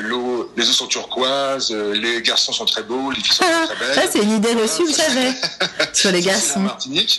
l'eau, 0.03 0.26
les 0.57 0.69
eaux 0.69 0.73
sont 0.73 0.87
turquoises, 0.87 1.71
euh, 1.71 1.95
les 1.95 2.23
garçons 2.23 2.53
sont 2.53 2.65
très 2.65 2.83
beaux, 2.83 3.11
les 3.11 3.21
filles 3.21 3.35
sont 3.35 3.45
Ah, 3.47 3.67
très 3.71 3.77
belles. 3.77 3.95
ça, 3.95 4.03
c'est 4.11 4.23
une 4.23 4.33
idée 4.33 4.55
reçue, 4.55 4.85
vous 4.85 4.93
savez, 4.93 5.31
sur 5.93 6.11
les 6.13 6.21
garçons. 6.23 6.61
Martinique. 6.61 7.19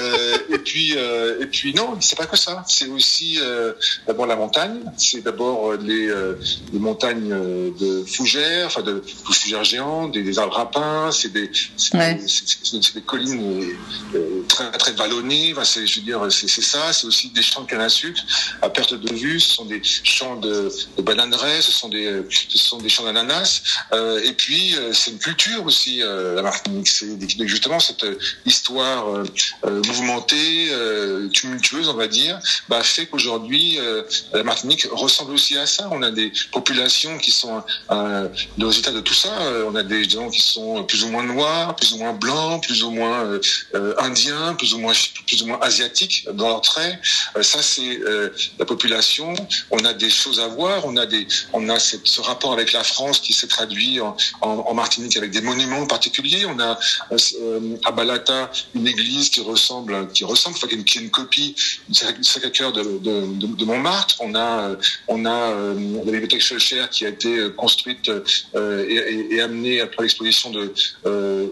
Euh, 0.00 0.38
et 0.50 0.58
puis, 0.58 0.94
euh, 0.96 1.40
et 1.42 1.46
puis 1.46 1.74
non, 1.74 1.96
c'est 2.00 2.16
pas 2.16 2.26
que 2.26 2.36
ça. 2.36 2.64
C'est 2.66 2.86
aussi 2.88 3.38
euh, 3.40 3.72
d'abord 4.06 4.26
la 4.26 4.36
montagne. 4.36 4.80
C'est 4.96 5.22
d'abord 5.22 5.74
les, 5.74 6.06
les 6.72 6.78
montagnes 6.78 7.28
de 7.78 8.04
fougères, 8.04 8.66
enfin 8.66 8.82
de, 8.82 8.94
de 8.94 9.32
fougères 9.32 9.64
géantes, 9.64 10.12
des, 10.12 10.22
des 10.22 10.38
arbres 10.38 10.58
à 10.58 10.70
pins. 10.70 11.10
C'est 11.12 11.32
des, 11.32 11.50
Ouais. 11.94 12.14
des, 12.94 13.00
collines 13.02 13.64
très 14.48 14.70
très 14.72 14.92
vallonnées. 14.92 15.52
Enfin, 15.52 15.64
c'est, 15.64 15.86
je 15.86 15.96
veux 16.00 16.04
dire, 16.04 16.20
c'est, 16.30 16.48
ça. 16.48 16.92
C'est 16.92 17.06
aussi 17.06 17.28
des 17.30 17.42
champs 17.42 17.62
de 17.62 17.66
canne 17.66 17.80
à 17.80 17.88
sucre 17.88 18.20
à 18.62 18.68
perte 18.70 18.94
de 18.94 19.14
vue. 19.14 19.40
Ce 19.40 19.54
sont 19.54 19.64
des 19.64 19.80
champs 19.82 20.36
de, 20.36 20.70
de 20.96 21.02
bananeraies. 21.02 21.60
Ce 21.62 21.72
sont 21.72 21.88
des, 21.88 22.22
ce 22.30 22.58
sont 22.58 22.77
des 22.82 22.88
champs 22.88 23.04
d'ananas. 23.04 23.62
Euh, 23.92 24.20
et 24.24 24.32
puis, 24.32 24.74
euh, 24.76 24.92
c'est 24.92 25.10
une 25.10 25.18
culture 25.18 25.64
aussi, 25.64 26.02
euh, 26.02 26.34
la 26.34 26.42
Martinique. 26.42 26.88
C'est 26.88 27.06
justement 27.46 27.80
cette 27.80 28.04
histoire 28.44 29.06
mouvementée, 29.64 30.70
tumultueuse, 31.32 31.88
on 31.88 31.94
va 31.94 32.08
dire, 32.08 32.38
bah, 32.68 32.82
fait 32.82 33.06
qu'aujourd'hui, 33.06 33.78
la 34.32 34.42
Martinique 34.42 34.86
ressemble 34.90 35.32
aussi 35.32 35.56
à 35.56 35.66
ça. 35.66 35.88
On 35.90 36.02
a 36.02 36.10
des 36.10 36.32
populations 36.52 37.18
qui 37.18 37.30
sont 37.30 37.62
le 37.90 38.66
résultat 38.66 38.92
de 38.92 39.00
tout 39.00 39.14
ça. 39.14 39.32
On 39.66 39.74
a 39.74 39.82
des 39.82 40.08
gens 40.08 40.30
qui 40.30 40.40
sont 40.40 40.84
plus 40.84 41.04
ou 41.04 41.08
moins 41.08 41.22
noirs, 41.22 41.76
plus 41.76 41.92
ou 41.92 41.98
moins 41.98 42.12
blancs, 42.12 42.62
plus 42.62 42.82
ou 42.82 42.90
moins 42.90 43.38
indiens, 43.98 44.54
plus 44.54 44.74
ou 44.74 44.78
moins 44.78 44.92
plus 45.26 45.42
ou 45.42 45.46
moins 45.46 45.60
asiatiques 45.60 46.26
dans 46.32 46.48
leurs 46.48 46.62
traits. 46.62 46.98
ça, 47.42 47.62
c'est 47.62 48.00
la 48.58 48.64
population. 48.64 49.34
On 49.70 49.84
a 49.84 49.92
des 49.92 50.10
choses 50.10 50.40
à 50.40 50.48
voir. 50.48 50.84
On 50.86 50.96
a 50.96 51.06
des, 51.06 51.26
on 51.52 51.68
a 51.68 51.78
ce 51.78 52.20
rapport 52.20 52.52
avec 52.52 52.67
la 52.72 52.84
France 52.84 53.20
qui 53.20 53.32
s'est 53.32 53.46
traduit 53.46 54.00
en, 54.40 54.74
Martinique 54.74 55.16
avec 55.16 55.32
des 55.32 55.40
monuments 55.40 55.86
particuliers. 55.86 56.46
On 56.46 56.58
a 56.60 56.78
à 57.84 57.90
Balata 57.90 58.50
une 58.74 58.86
église 58.86 59.28
qui 59.28 59.40
ressemble, 59.40 60.08
qui 60.12 60.24
ressemble, 60.24 60.56
qui 60.56 60.98
est 60.98 61.00
une 61.00 61.10
copie 61.10 61.54
du 61.88 62.24
Sacré-Cœur 62.24 62.72
de, 62.72 62.82
de, 62.82 63.26
de, 63.46 63.64
Montmartre. 63.64 64.16
On 64.20 64.34
a, 64.34 64.76
on 65.08 65.24
a 65.24 65.50
la 65.50 66.12
bibliothèque 66.12 66.42
Schulcher 66.42 66.84
qui 66.90 67.06
a 67.06 67.08
été 67.08 67.50
construite 67.56 68.10
et, 68.54 69.40
amenée 69.40 69.80
après 69.80 70.04
l'exposition 70.04 70.50
de 70.50 70.72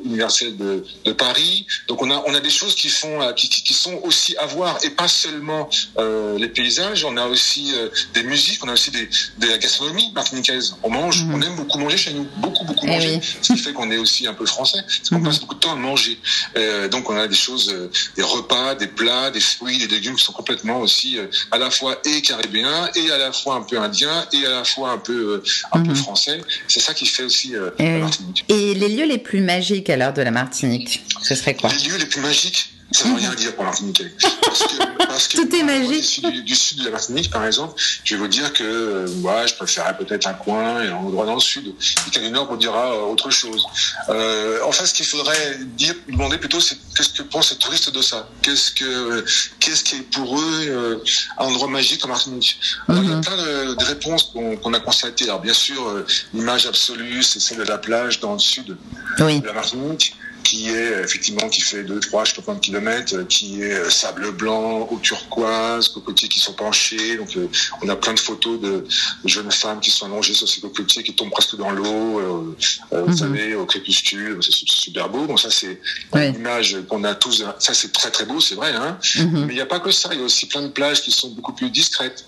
universelle 0.04 0.56
de, 0.56 1.12
Paris. 1.12 1.66
Donc 1.88 2.02
on 2.02 2.10
a, 2.10 2.22
on 2.26 2.34
a 2.34 2.40
des 2.40 2.50
choses 2.50 2.74
qui 2.74 2.88
font, 2.88 3.32
qui, 3.34 3.74
sont 3.74 3.98
aussi 4.04 4.36
à 4.36 4.46
voir 4.46 4.78
et 4.84 4.90
pas 4.90 5.08
seulement 5.08 5.68
les 5.98 6.48
paysages. 6.48 7.04
On 7.04 7.16
a 7.16 7.26
aussi 7.26 7.72
des 8.14 8.22
musiques, 8.22 8.62
on 8.64 8.68
a 8.68 8.74
aussi 8.74 8.90
de 8.90 9.46
la 9.46 9.58
gastronomie 9.58 10.10
martiniquaise. 10.14 10.76
On 10.82 10.90
mange, 10.90 11.05
mhm. 11.10 11.34
on 11.34 11.42
aime 11.42 11.56
beaucoup 11.56 11.78
manger 11.78 11.96
chez 11.96 12.12
nous, 12.12 12.26
beaucoup 12.36 12.64
beaucoup 12.64 12.86
eh 12.86 12.90
manger. 12.90 13.20
Ce 13.42 13.52
qui 13.52 13.58
fait 13.58 13.72
qu'on 13.72 13.90
est 13.90 13.98
aussi 13.98 14.26
un 14.26 14.34
peu 14.34 14.46
français, 14.46 14.78
parce 14.82 15.08
qu'on 15.08 15.18
mhm. 15.18 15.24
passe 15.24 15.40
beaucoup 15.40 15.54
de 15.54 15.60
temps 15.60 15.72
à 15.72 15.76
manger. 15.76 16.18
Euh, 16.56 16.88
donc 16.88 17.08
on 17.10 17.16
a 17.16 17.26
des 17.28 17.34
choses, 17.34 17.70
euh, 17.72 17.90
des 18.16 18.22
repas, 18.22 18.74
des 18.74 18.86
plats, 18.86 19.30
des 19.30 19.40
fruits, 19.40 19.78
des 19.78 19.88
légumes 19.88 20.16
qui 20.16 20.24
sont 20.24 20.32
complètement 20.32 20.80
aussi 20.80 21.18
euh, 21.18 21.26
à 21.50 21.58
la 21.58 21.70
fois 21.70 21.98
et 22.04 22.22
caribéens 22.22 22.90
et 22.94 23.10
à 23.10 23.18
la 23.18 23.32
fois 23.32 23.56
un 23.56 23.62
peu 23.62 23.78
indiens 23.78 24.26
et 24.32 24.46
à 24.46 24.50
la 24.50 24.64
fois 24.64 24.90
un 24.90 24.98
peu 24.98 25.42
un 25.72 25.80
peu 25.80 25.90
mhm. 25.90 25.96
français. 25.96 26.40
C'est 26.68 26.80
ça 26.80 26.94
qui 26.94 27.06
fait 27.06 27.24
aussi 27.24 27.54
eh 27.78 27.84
la 27.84 27.98
Martinique. 27.98 28.44
Et 28.48 28.74
les 28.74 28.88
lieux 28.88 29.06
les 29.06 29.18
plus 29.18 29.40
magiques 29.40 29.90
à 29.90 29.96
l'heure 29.96 30.14
de 30.14 30.22
la 30.22 30.30
Martinique, 30.30 31.02
ce 31.22 31.34
serait 31.34 31.54
quoi? 31.54 31.70
Les 31.70 31.88
lieux 31.88 31.96
les 31.98 32.06
plus 32.06 32.20
magiques? 32.20 32.75
Ça 32.96 33.08
ne 33.08 33.10
veut 33.10 33.18
rien 33.18 33.34
dire 33.34 33.54
pour 33.54 33.64
Martinique. 33.64 34.02
Parce 34.42 34.62
que, 34.62 35.06
parce 35.06 35.28
que 35.28 35.36
Tout 35.36 35.56
est 35.56 35.62
magique. 35.62 36.24
Du, 36.44 36.54
sud 36.54 36.78
de 36.78 36.84
la 36.84 36.90
Martinique, 36.92 37.30
par 37.30 37.44
exemple, 37.44 37.74
je 38.04 38.14
vais 38.14 38.20
vous 38.20 38.28
dire 38.28 38.52
que 38.52 38.64
euh, 38.64 39.46
je 39.46 39.54
préférerais 39.54 39.96
peut-être 39.96 40.26
un 40.26 40.34
coin 40.34 40.82
et 40.82 40.88
un 40.88 40.94
endroit 40.94 41.26
dans 41.26 41.34
le 41.34 41.40
sud. 41.40 41.74
Et 42.14 42.18
du 42.18 42.30
Nord 42.30 42.48
vous 42.48 42.56
dira 42.56 42.92
euh, 42.92 43.12
autre 43.12 43.30
chose. 43.30 43.66
Euh, 44.08 44.60
enfin, 44.64 44.86
ce 44.86 44.94
qu'il 44.94 45.04
faudrait 45.04 45.58
dire, 45.76 45.94
demander 46.08 46.38
plutôt, 46.38 46.60
c'est 46.60 46.78
qu'est-ce 46.96 47.10
que 47.10 47.22
pensent 47.22 47.50
les 47.50 47.58
touristes 47.58 47.92
de 47.92 48.00
ça? 48.00 48.28
Qu'est-ce 48.40 48.70
que, 48.70 49.24
qu'est-ce 49.60 49.84
qui 49.84 49.96
est 49.96 50.10
pour 50.12 50.38
eux 50.38 50.66
euh, 50.68 50.98
un 51.38 51.46
endroit 51.46 51.68
magique 51.68 52.04
en 52.04 52.08
Martinique? 52.08 52.58
Alors, 52.88 53.02
Il 53.02 53.10
y 53.10 53.12
a 53.12 53.16
mhm. 53.16 53.24
plein 53.24 53.36
de, 53.36 53.74
de 53.74 53.84
réponses 53.84 54.32
qu'on 54.32 54.72
a 54.72 54.80
constatées. 54.80 55.24
Alors, 55.24 55.40
bien 55.40 55.54
sûr, 55.54 56.04
l'image 56.32 56.66
absolue, 56.66 57.22
c'est 57.22 57.40
celle 57.40 57.58
de 57.58 57.64
la 57.64 57.78
plage 57.78 58.20
dans 58.20 58.34
le 58.34 58.38
sud 58.38 58.76
oui. 59.20 59.40
de 59.40 59.46
la 59.46 59.52
Martinique 59.52 60.14
qui 60.46 60.68
est 60.68 61.02
effectivement 61.02 61.48
qui 61.48 61.60
fait 61.60 61.82
2, 61.82 61.98
3, 61.98 62.24
je 62.24 62.30
sais 62.30 62.36
pas 62.36 62.42
combien 62.46 62.60
de 62.60 62.64
kilomètres, 62.64 63.26
qui 63.26 63.62
est 63.62 63.72
euh, 63.72 63.90
sable 63.90 64.30
blanc, 64.30 64.86
eau 64.88 64.98
turquoise, 65.02 65.88
cocotiers 65.88 66.28
qui 66.28 66.38
sont 66.38 66.52
penchés. 66.52 67.16
Donc 67.16 67.36
euh, 67.36 67.48
on 67.82 67.88
a 67.88 67.96
plein 67.96 68.14
de 68.14 68.20
photos 68.20 68.60
de, 68.60 68.84
jeunes 69.24 69.50
femmes 69.50 69.80
qui 69.80 69.90
sont 69.90 70.06
allongées 70.06 70.34
sur 70.34 70.48
ces 70.48 70.60
cocotiers 70.60 71.02
qui 71.02 71.14
tombent 71.14 71.32
presque 71.32 71.56
dans 71.56 71.70
l'eau, 71.70 72.20
euh, 72.20 72.56
vous 72.92 73.10
mhm. 73.10 73.16
savez, 73.16 73.54
au 73.56 73.66
crépuscule. 73.66 74.38
C'est 74.40 74.52
super 74.52 75.08
beau. 75.08 75.26
Bon 75.26 75.36
ça 75.36 75.50
c'est 75.50 75.80
une 76.14 76.36
image 76.36 76.76
qu'on 76.88 77.02
a 77.02 77.16
tous. 77.16 77.44
Ça 77.58 77.74
c'est 77.74 77.92
très 77.92 78.12
très 78.12 78.24
beau, 78.24 78.40
c'est 78.40 78.54
vrai. 78.54 78.72
Hein 78.72 78.98
mhm. 79.16 79.46
Mais 79.46 79.52
il 79.52 79.56
n'y 79.56 79.60
a 79.60 79.66
pas 79.66 79.80
que 79.80 79.90
ça. 79.90 80.10
Il 80.12 80.20
y 80.20 80.22
a 80.22 80.24
aussi 80.24 80.46
plein 80.46 80.62
de 80.62 80.68
plages 80.68 81.02
qui 81.02 81.10
sont 81.10 81.30
beaucoup 81.30 81.54
plus 81.54 81.70
discrètes. 81.70 82.24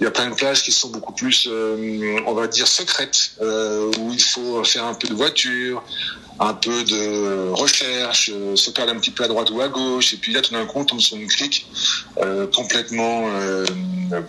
Il 0.00 0.04
y 0.04 0.06
a 0.06 0.10
plein 0.10 0.28
de 0.28 0.34
plages 0.34 0.62
qui 0.62 0.72
sont 0.72 0.88
beaucoup 0.88 1.12
plus, 1.12 1.48
on 2.26 2.34
va 2.34 2.46
dire, 2.46 2.66
secrètes, 2.66 3.32
où 3.40 4.12
il 4.12 4.22
faut 4.22 4.62
faire 4.64 4.84
un 4.84 4.94
peu 4.94 5.08
de 5.08 5.14
voiture, 5.14 5.82
un 6.40 6.54
peu 6.54 6.84
de 6.84 7.50
recherche, 7.50 8.30
euh, 8.32 8.54
se 8.54 8.70
perdre 8.70 8.92
un 8.92 8.98
petit 8.98 9.10
peu 9.10 9.24
à 9.24 9.28
droite 9.28 9.50
ou 9.50 9.60
à 9.60 9.68
gauche, 9.68 10.12
et 10.12 10.16
puis 10.16 10.32
là 10.32 10.40
tout 10.40 10.52
d'un 10.52 10.66
coup 10.66 10.78
on 10.78 10.84
tombe 10.84 11.00
sur 11.00 11.16
une 11.16 11.26
crique 11.26 11.66
euh, 12.18 12.46
complètement 12.46 13.28
euh, 13.28 13.66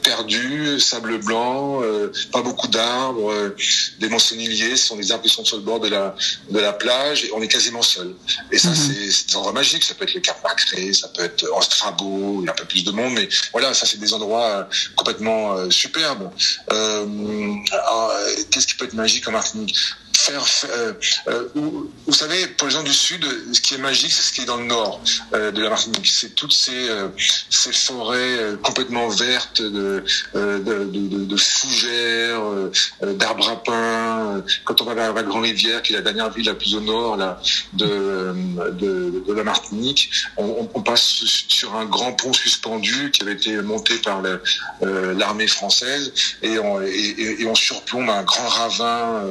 perdue, 0.01 0.79
sable 0.79 1.19
blanc, 1.19 1.81
euh, 1.83 2.11
pas 2.31 2.41
beaucoup 2.41 2.67
d'arbres, 2.67 3.31
euh, 3.31 3.55
des 3.99 4.09
monsoniliers, 4.09 4.75
ce 4.75 4.87
sont 4.87 4.95
des 4.95 5.11
arbres 5.11 5.23
qui 5.23 5.29
sont 5.29 5.45
sur 5.45 5.57
le 5.57 5.63
bord 5.63 5.79
de 5.79 5.87
la 5.87 6.15
de 6.49 6.59
la 6.59 6.73
plage, 6.73 7.25
et 7.25 7.31
on 7.33 7.41
est 7.41 7.47
quasiment 7.47 7.81
seul. 7.81 8.13
Et 8.51 8.57
ça 8.57 8.69
mhm. 8.69 8.75
c'est 8.75 9.29
des 9.29 9.35
endroits 9.35 9.53
magiques, 9.53 9.83
ça 9.83 9.93
peut 9.93 10.03
être 10.03 10.15
le 10.15 10.21
Cap 10.21 10.43
Macré, 10.43 10.91
ça 10.93 11.09
peut 11.09 11.23
être 11.23 11.45
Ostrabo, 11.55 12.39
il 12.41 12.45
y 12.45 12.49
a 12.49 12.51
un 12.51 12.55
peu 12.55 12.65
plus 12.65 12.83
de 12.83 12.91
monde, 12.91 13.13
mais 13.13 13.29
voilà, 13.51 13.73
ça 13.73 13.85
c'est 13.85 13.99
des 13.99 14.13
endroits 14.13 14.67
complètement 14.95 15.48
superbes. 15.69 16.29
Qu'est-ce 16.67 18.67
qui 18.67 18.75
peut 18.75 18.85
être 18.85 18.93
magique 18.93 19.27
en 19.27 19.31
Martinique? 19.31 19.77
Euh, 20.29 20.93
euh, 21.27 21.49
vous, 21.55 22.13
savez, 22.13 22.47
pour 22.47 22.67
les 22.67 22.73
gens 22.73 22.83
du 22.83 22.93
sud, 22.93 23.25
ce 23.53 23.61
qui 23.61 23.75
est 23.75 23.79
magique, 23.79 24.11
c'est 24.11 24.21
ce 24.21 24.33
qui 24.33 24.41
est 24.41 24.45
dans 24.45 24.57
le 24.57 24.65
nord 24.65 25.01
euh, 25.33 25.51
de 25.51 25.61
la 25.61 25.69
Martinique. 25.69 26.07
C'est 26.07 26.35
toutes 26.35 26.53
ces, 26.53 26.89
forêts 27.73 28.55
complètement 28.63 29.07
vertes 29.09 29.61
de, 29.61 30.03
fougères, 31.37 32.41
d'arbres 33.01 33.49
à 33.49 33.63
pin. 33.63 34.43
Quand 34.65 34.81
on 34.81 34.85
va 34.85 34.93
vers 34.93 35.13
la 35.13 35.23
Grande 35.23 35.43
Rivière, 35.43 35.81
qui 35.81 35.93
est 35.93 35.95
la 35.95 36.01
dernière 36.01 36.29
ville 36.31 36.45
la 36.45 36.53
plus 36.53 36.75
au 36.75 36.81
nord 36.81 37.17
de, 37.73 39.33
la 39.33 39.43
Martinique, 39.43 40.11
on, 40.37 40.81
passe 40.81 41.23
sur 41.47 41.75
un 41.75 41.85
grand 41.85 42.13
pont 42.13 42.33
suspendu 42.33 43.11
qui 43.11 43.21
avait 43.21 43.33
été 43.33 43.61
monté 43.61 43.97
par 43.97 44.21
l'armée 44.81 45.47
française 45.47 46.13
et 46.41 46.57
on, 46.59 46.81
et 46.81 47.45
on 47.45 47.55
surplombe 47.55 48.09
un 48.09 48.23
grand 48.23 48.47
ravin 48.47 49.23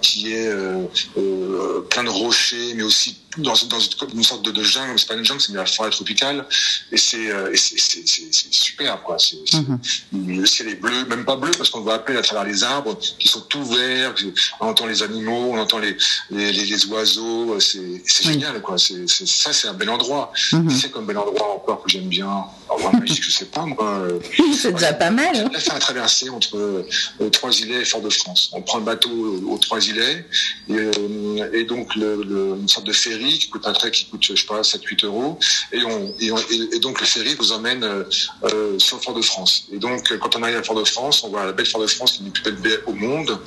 qui 0.00 0.15
euh, 0.24 0.86
euh, 1.16 1.80
plein 1.90 2.04
de 2.04 2.08
rochers, 2.08 2.74
mais 2.74 2.82
aussi 2.82 3.16
dans, 3.38 3.54
dans 3.68 3.80
une 4.14 4.22
sorte 4.22 4.44
de, 4.44 4.50
de 4.50 4.62
jungle, 4.62 4.98
c'est 4.98 5.08
pas 5.08 5.14
une 5.14 5.24
jungle, 5.24 5.40
c'est 5.40 5.52
la 5.52 5.66
forêt 5.66 5.90
tropicale, 5.90 6.46
et 6.92 6.96
c'est 6.96 7.30
euh, 7.30 7.52
super 7.54 9.02
quoi. 9.02 9.16
Mhm. 9.52 9.78
Le 10.38 10.46
ciel 10.46 10.68
est 10.68 10.76
bleu, 10.76 11.04
même 11.06 11.24
pas 11.24 11.36
bleu 11.36 11.50
parce 11.56 11.70
qu'on 11.70 11.80
voit 11.80 11.94
appeler 11.94 12.18
à 12.18 12.22
travers 12.22 12.44
les 12.44 12.62
arbres 12.62 12.98
qui 13.18 13.28
sont 13.28 13.42
tout 13.42 13.64
verts, 13.64 14.14
on 14.60 14.68
entend 14.68 14.86
les 14.86 15.02
animaux, 15.02 15.50
on 15.52 15.58
entend 15.58 15.78
les 15.78 15.96
les, 16.30 16.52
les, 16.52 16.86
oiseaux, 16.86 17.58
c'est 17.60 18.02
génial 18.22 18.60
quoi. 18.60 18.78
C'est 18.78 19.08
ça 19.08 19.52
c'est 19.52 19.68
un 19.68 19.74
bel 19.74 19.90
endroit. 19.90 20.32
Mhm. 20.52 20.70
C'est 20.70 20.90
comme 20.90 21.06
bel 21.06 21.18
endroit 21.18 21.54
encore 21.54 21.82
que 21.82 21.90
j'aime 21.90 22.08
bien? 22.08 22.44
Endroit 22.68 22.92
magique, 22.92 23.22
je 23.22 23.30
sais 23.30 23.46
pas 23.46 23.64
moi. 23.64 24.00
Euh, 24.00 24.18
c'est 24.58 24.72
déjà 24.72 24.92
pas 24.92 25.10
mal. 25.10 25.36
Hein. 25.36 25.50
J'ai 25.54 25.60
fait 25.60 25.72
un 25.72 25.78
traversée 25.78 26.30
entre 26.30 26.56
euh, 26.56 27.30
Trois-Îlets 27.30 27.82
et 27.82 27.84
Fort-de-France. 27.84 28.50
On 28.52 28.62
prend 28.62 28.78
le 28.78 28.84
bateau 28.84 29.10
aux 29.48 29.58
Trois-Îlets 29.58 30.26
et, 30.68 30.72
euh, 30.72 31.50
et, 31.52 31.64
donc 31.64 31.94
le, 31.94 32.22
le, 32.22 32.56
une 32.60 32.68
sorte 32.68 32.86
de 32.86 32.92
ferry 32.92 33.25
qui 33.34 33.48
coûte 33.48 33.66
un 33.66 33.72
trait 33.72 33.90
qui 33.90 34.06
coûte, 34.06 34.24
je 34.24 34.34
sais 34.34 34.46
pas, 34.46 34.60
7-8 34.60 35.04
euros. 35.04 35.38
Et, 35.72 35.82
on, 35.84 36.14
et, 36.20 36.78
donc 36.80 37.00
le 37.00 37.06
ferry 37.06 37.34
vous 37.34 37.52
emmène 37.52 37.84
euh, 37.84 38.04
euh, 38.44 38.78
sur 38.78 39.02
Fort-de-France. 39.02 39.68
Et 39.72 39.78
donc 39.78 40.16
quand 40.18 40.36
on 40.36 40.42
arrive 40.42 40.56
à 40.56 40.62
Fort-de-France, 40.62 41.24
on 41.24 41.30
voit 41.30 41.46
la 41.46 41.52
belle 41.52 41.66
Fort-de-France 41.66 42.12
qui 42.12 42.22
est 42.22 42.26
une 42.26 42.32
plus 42.32 42.52
belle 42.52 42.80
au 42.86 42.92
monde. 42.92 43.38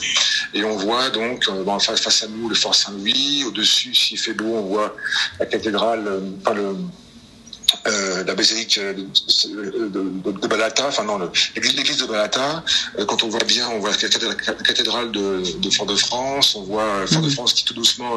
Et 0.54 0.64
on 0.64 0.76
voit 0.78 1.10
donc 1.10 1.48
euh, 1.48 1.80
face, 1.80 2.02
face 2.02 2.24
à 2.24 2.28
nous 2.28 2.50
le 2.50 2.56
Fort 2.56 2.76
Saint-Louis. 2.76 3.44
Au-dessus, 3.48 3.94
s'il 3.96 4.20
fait 4.20 4.34
beau, 4.34 4.56
on 4.56 4.62
voit 4.62 4.96
la 5.40 5.46
cathédrale, 5.46 6.22
pas 6.44 6.54
le 6.54 6.76
euh, 7.88 8.24
la 8.24 8.36
basilique 8.36 8.78
euh, 8.78 8.94
de, 8.94 9.88
de, 9.88 10.32
de, 10.32 10.48
Balata, 10.48 10.88
enfin 10.88 11.04
non, 11.04 11.20
l'église 11.56 11.98
de 11.98 12.06
Balata. 12.06 12.64
Euh, 12.98 13.06
quand 13.06 13.24
on 13.24 13.30
voit 13.30 13.44
bien, 13.44 13.68
on 13.70 13.80
voit 13.80 13.92
la 13.92 13.98
cathédrale 13.98 15.12
de, 15.12 15.42
de 15.60 15.70
Fort-de-France, 15.70 16.56
on 16.56 16.64
voit 16.64 17.08
Fort-de-France 17.08 17.54
qui 17.54 17.64
tout 17.64 17.74
doucement 17.74 18.12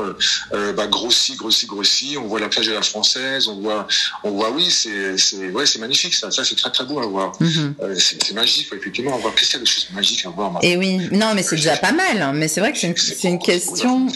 euh, 0.54 0.72
bah, 0.72 0.86
grossit, 0.86 1.36
grossit, 1.36 1.68
grossit. 1.68 2.16
On 2.18 2.26
voit 2.26 2.40
la 2.40 2.48
plage 2.48 2.66
de 2.66 2.72
la 2.72 2.82
Française, 2.82 3.48
on 3.48 3.60
voit, 3.60 3.86
on 4.24 4.30
voit, 4.30 4.50
oui, 4.50 4.70
c'est, 4.70 5.14
ouais, 5.50 5.66
c'est 5.66 5.78
magnifique 5.78 6.14
ça. 6.14 6.30
Ça, 6.30 6.44
c'est 6.44 6.56
très 6.56 6.70
très 6.70 6.84
beau 6.84 7.00
à 7.00 7.06
voir. 7.06 7.32
Mhm. 7.40 7.74
c'est, 7.96 8.32
magique, 8.32 8.68
effectivement, 8.72 9.14
à 9.14 9.18
voir. 9.18 9.34
Qu'est-ce 9.34 9.50
qu'il 9.50 9.58
y 9.58 9.62
a 9.62 9.64
de 9.64 9.68
choses 9.68 9.88
magiques 9.92 10.24
à 10.24 10.30
voir 10.30 10.58
Et 10.62 10.76
oui, 10.76 11.08
non, 11.12 11.32
mais 11.34 11.42
c'est 11.42 11.56
déjà 11.56 11.76
pas 11.76 11.92
mal. 11.92 12.20
Hein. 12.20 12.32
Mais 12.34 12.48
c'est 12.48 12.60
vrai 12.60 12.72
que 12.72 12.78
c'est 12.78 12.88
une, 12.88 12.96
c'est 12.96 13.28
une 13.28 13.38
question. 13.38 14.06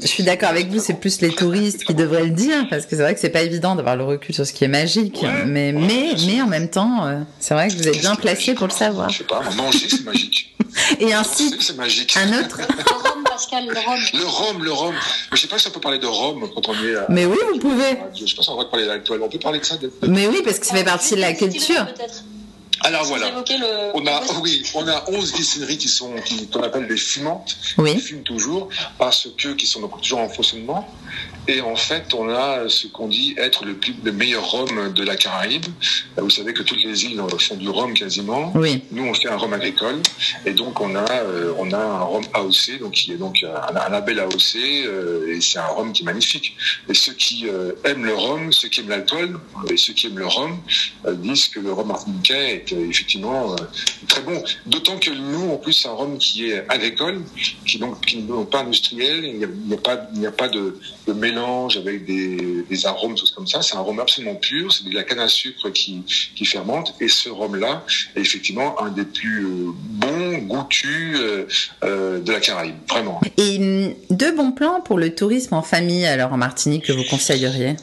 Je 0.00 0.06
suis 0.06 0.22
d'accord 0.22 0.50
avec 0.50 0.68
vous. 0.68 0.80
C'est 0.80 1.00
plus 1.00 1.20
les 1.20 1.30
touristes 1.30 1.84
qui 1.84 1.94
devraient 1.94 2.24
le 2.24 2.30
dire 2.30 2.66
parce 2.70 2.86
que 2.86 2.96
c'est 2.96 3.02
vrai 3.02 3.14
que 3.14 3.20
c'est 3.20 3.30
pas 3.30 3.42
évident 3.42 3.74
d'avoir 3.74 3.96
le 3.96 4.04
recul 4.04 4.34
sur 4.34 4.46
ce 4.46 4.52
qui 4.52 4.64
est 4.64 4.68
magique 4.80 5.24
mais, 5.46 5.72
mais, 5.72 6.14
mais 6.26 6.42
en 6.42 6.46
même 6.46 6.68
temps, 6.68 7.06
euh, 7.06 7.20
c'est 7.40 7.54
vrai 7.54 7.68
que 7.68 7.74
vous 7.74 7.88
êtes 7.88 8.00
bien 8.00 8.14
placé 8.14 8.54
pour 8.54 8.66
le 8.66 8.72
savoir. 8.72 9.08
Je 9.10 9.18
sais 9.18 9.24
pas, 9.24 9.42
manger, 9.56 9.88
c'est 9.88 10.04
magique. 10.04 10.54
Et 11.00 11.12
ainsi, 11.12 11.54
c'est 11.60 11.76
magique. 11.76 12.16
un 12.16 12.40
autre. 12.40 12.58
le 12.76 12.92
rhum, 12.92 13.24
Pascal, 13.24 13.66
le 13.66 13.74
rhum. 13.74 13.98
Le 14.12 14.26
rhum, 14.26 14.64
le 14.64 14.72
rhum. 14.72 14.94
Mais 15.30 15.36
je 15.36 15.42
sais 15.42 15.48
pas 15.48 15.58
si 15.58 15.68
on 15.68 15.70
peut 15.70 15.80
parler 15.80 15.98
de 15.98 16.06
rhum 16.06 16.48
quand 16.54 16.68
on 16.68 16.74
est. 16.74 16.94
mais 17.08 17.24
oui, 17.24 17.38
vous 17.52 17.58
pouvez. 17.58 17.98
Je 18.14 18.26
sais 18.26 18.36
pas 18.36 18.42
si 18.42 18.50
on 18.50 18.56
va 18.56 18.64
parler 18.66 18.86
d'actuel. 18.86 19.20
On 19.22 19.28
peut 19.28 19.38
parler 19.38 19.58
de 19.58 19.64
ça. 19.64 19.76
Mais 20.06 20.26
oui, 20.26 20.42
parce 20.44 20.58
que 20.58 20.66
ça 20.66 20.74
fait 20.74 20.84
partie 20.84 21.14
de 21.14 21.20
la 21.20 21.32
culture. 21.32 21.86
Alors 22.82 23.04
voilà, 23.04 23.32
on 23.94 24.06
a, 24.06 24.22
oui, 24.42 24.62
on 24.74 24.86
a 24.86 25.04
11 25.08 25.32
distilleries 25.32 25.78
qui 25.78 25.88
sont, 25.88 26.14
qu'on 26.52 26.62
appelle 26.62 26.86
des 26.86 26.96
fumantes, 26.96 27.56
oui. 27.78 27.94
qui 27.94 28.00
fument 28.00 28.22
toujours, 28.22 28.68
parce 28.98 29.28
que, 29.36 29.48
qui 29.54 29.66
sont 29.66 29.80
donc 29.80 30.00
toujours 30.00 30.20
en 30.20 30.28
fonctionnement. 30.28 30.86
Et 31.48 31.60
en 31.60 31.76
fait, 31.76 32.12
on 32.14 32.28
a 32.28 32.68
ce 32.68 32.88
qu'on 32.88 33.06
dit 33.08 33.34
être 33.38 33.64
le, 33.64 33.74
plus, 33.74 33.94
le 34.02 34.12
meilleur 34.12 34.44
rhum 34.50 34.92
de 34.92 35.04
la 35.04 35.16
Caraïbe. 35.16 35.64
Vous 36.16 36.30
savez 36.30 36.52
que 36.52 36.62
toutes 36.62 36.82
les 36.82 37.04
îles 37.04 37.22
font 37.38 37.54
du 37.54 37.68
rhum 37.68 37.94
quasiment. 37.94 38.52
Oui. 38.56 38.82
Nous, 38.90 39.04
on 39.04 39.14
fait 39.14 39.28
un 39.28 39.36
rhum 39.36 39.52
agricole. 39.52 40.00
Et 40.44 40.52
donc, 40.52 40.80
on 40.80 40.96
a, 40.96 41.08
euh, 41.10 41.54
on 41.58 41.70
a 41.72 41.78
un 41.78 42.00
rhum 42.00 42.24
AOC, 42.34 42.80
donc 42.80 42.92
qui 42.92 43.12
est 43.12 43.16
donc 43.16 43.44
un, 43.44 43.76
un 43.76 43.88
label 43.90 44.20
AOC, 44.20 44.56
euh, 44.56 45.34
et 45.34 45.40
c'est 45.40 45.58
un 45.58 45.66
rhum 45.66 45.92
qui 45.92 46.02
est 46.02 46.04
magnifique. 46.04 46.56
Et 46.88 46.94
ceux 46.94 47.12
qui 47.12 47.48
euh, 47.48 47.72
aiment 47.84 48.04
le 48.04 48.14
rhum, 48.14 48.52
ceux 48.52 48.68
qui 48.68 48.80
aiment 48.80 48.88
l'alcool, 48.88 49.38
et 49.70 49.76
ceux 49.76 49.92
qui 49.92 50.08
aiment 50.08 50.18
le 50.18 50.26
rhum, 50.26 50.58
disent 51.06 51.48
que 51.48 51.60
le 51.60 51.72
rhum 51.72 51.86
martiniquais 51.86 52.56
est 52.56 52.65
effectivement 52.72 53.54
très 54.08 54.22
bon. 54.22 54.42
D'autant 54.66 54.98
que 54.98 55.10
nous, 55.10 55.52
en 55.52 55.56
plus, 55.56 55.72
c'est 55.72 55.88
un 55.88 55.92
rhum 55.92 56.18
qui 56.18 56.50
est 56.50 56.64
agricole, 56.68 57.22
qui 57.66 57.78
donc 57.78 58.00
qui 58.04 58.18
n'est 58.18 58.44
pas 58.44 58.60
industriel. 58.60 59.24
Il 59.24 59.38
n'y 59.38 59.74
a, 59.74 59.78
pas, 59.78 60.08
il 60.14 60.26
a 60.26 60.32
pas 60.32 60.48
de, 60.48 60.78
mélange 61.14 61.76
avec 61.76 62.04
des, 62.04 62.64
des 62.68 62.86
arômes, 62.86 63.14
tout 63.14 63.26
comme 63.34 63.46
ça. 63.46 63.62
C'est 63.62 63.76
un 63.76 63.80
rhum 63.80 64.00
absolument 64.00 64.34
pur. 64.34 64.72
C'est 64.72 64.88
de 64.88 64.94
la 64.94 65.02
canne 65.02 65.20
à 65.20 65.28
sucre 65.28 65.70
qui, 65.70 66.02
qui 66.34 66.44
fermente. 66.44 66.94
Et 67.00 67.08
ce 67.08 67.28
rhum-là 67.28 67.84
est 68.14 68.20
effectivement 68.20 68.80
un 68.82 68.90
des 68.90 69.04
plus 69.04 69.44
euh, 69.44 69.72
bons, 69.74 70.38
goûtus 70.38 71.16
euh, 71.16 71.46
euh, 71.84 72.20
de 72.20 72.32
la 72.32 72.40
Caraïbe, 72.40 72.76
vraiment. 72.88 73.20
Et 73.36 73.58
hum, 73.58 73.94
deux 74.10 74.34
bons 74.34 74.52
plans 74.52 74.80
pour 74.80 74.98
le 74.98 75.14
tourisme 75.14 75.54
en 75.54 75.62
famille, 75.62 76.06
alors 76.06 76.32
en 76.32 76.36
Martinique, 76.36 76.84
que 76.84 76.92
vous 76.92 77.04
conseilleriez? 77.08 77.76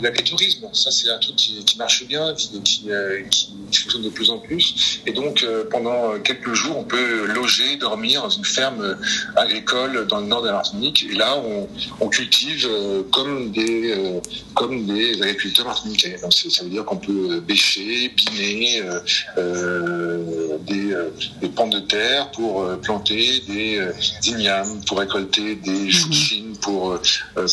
L'agritourisme, 0.00 0.68
ça 0.72 0.90
c'est 0.90 1.10
un 1.10 1.18
truc 1.18 1.36
qui, 1.36 1.64
qui, 1.64 1.78
marche 1.78 2.04
bien, 2.06 2.34
qui, 2.34 2.60
qui, 2.62 2.88
qui, 3.30 3.78
fonctionne 3.78 4.02
de 4.02 4.10
plus 4.10 4.30
en 4.30 4.38
plus. 4.38 5.00
Et 5.06 5.12
donc 5.12 5.44
pendant 5.70 6.18
quelques 6.20 6.52
jours, 6.54 6.76
on 6.78 6.84
peut 6.84 7.26
loger, 7.26 7.76
dormir 7.76 8.22
dans 8.22 8.30
une 8.30 8.44
ferme 8.44 8.96
agricole 9.36 10.06
dans 10.06 10.20
le 10.20 10.26
nord 10.26 10.42
de 10.42 10.48
la 10.48 10.54
Martinique. 10.54 11.06
Et 11.10 11.14
là, 11.14 11.36
on, 11.36 11.68
on 12.00 12.08
cultive 12.08 12.68
comme 13.10 13.50
des 13.52 14.20
comme 14.54 14.86
des 14.86 15.20
agriculteurs 15.22 15.66
martiniquais. 15.66 16.18
Donc 16.22 16.32
ça 16.32 16.62
veut 16.62 16.70
dire 16.70 16.84
qu'on 16.84 16.96
peut 16.96 17.40
bêcher, 17.40 18.10
biner 18.10 18.82
euh, 18.82 19.00
euh, 19.38 20.58
des, 20.66 20.92
euh, 20.92 21.10
des 21.40 21.48
pans 21.48 21.66
de 21.66 21.80
terre 21.80 22.30
pour 22.32 22.62
euh, 22.62 22.76
planter 22.76 23.42
des 23.48 23.78
euh, 23.78 23.92
ignames, 24.24 24.80
pour 24.86 24.98
récolter 24.98 25.56
des 25.56 25.90
chouchines, 25.90 26.50
mhm. 26.50 26.56
pour 26.58 26.98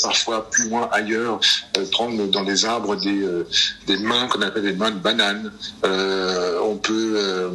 parfois 0.04 0.50
plus 0.50 0.70
loin 0.70 0.90
ailleurs 0.92 1.40
prendre 1.92 2.09
dans 2.12 2.44
des 2.44 2.66
arbres 2.66 2.96
des, 2.96 3.25
des 3.88 3.98
mains 3.98 4.28
qu'on 4.28 4.42
appelle 4.42 4.63
des 4.63 4.74
mains 4.74 4.92
de 4.92 5.00
banane. 5.00 5.51
on 5.84 6.78
peut 6.78 7.51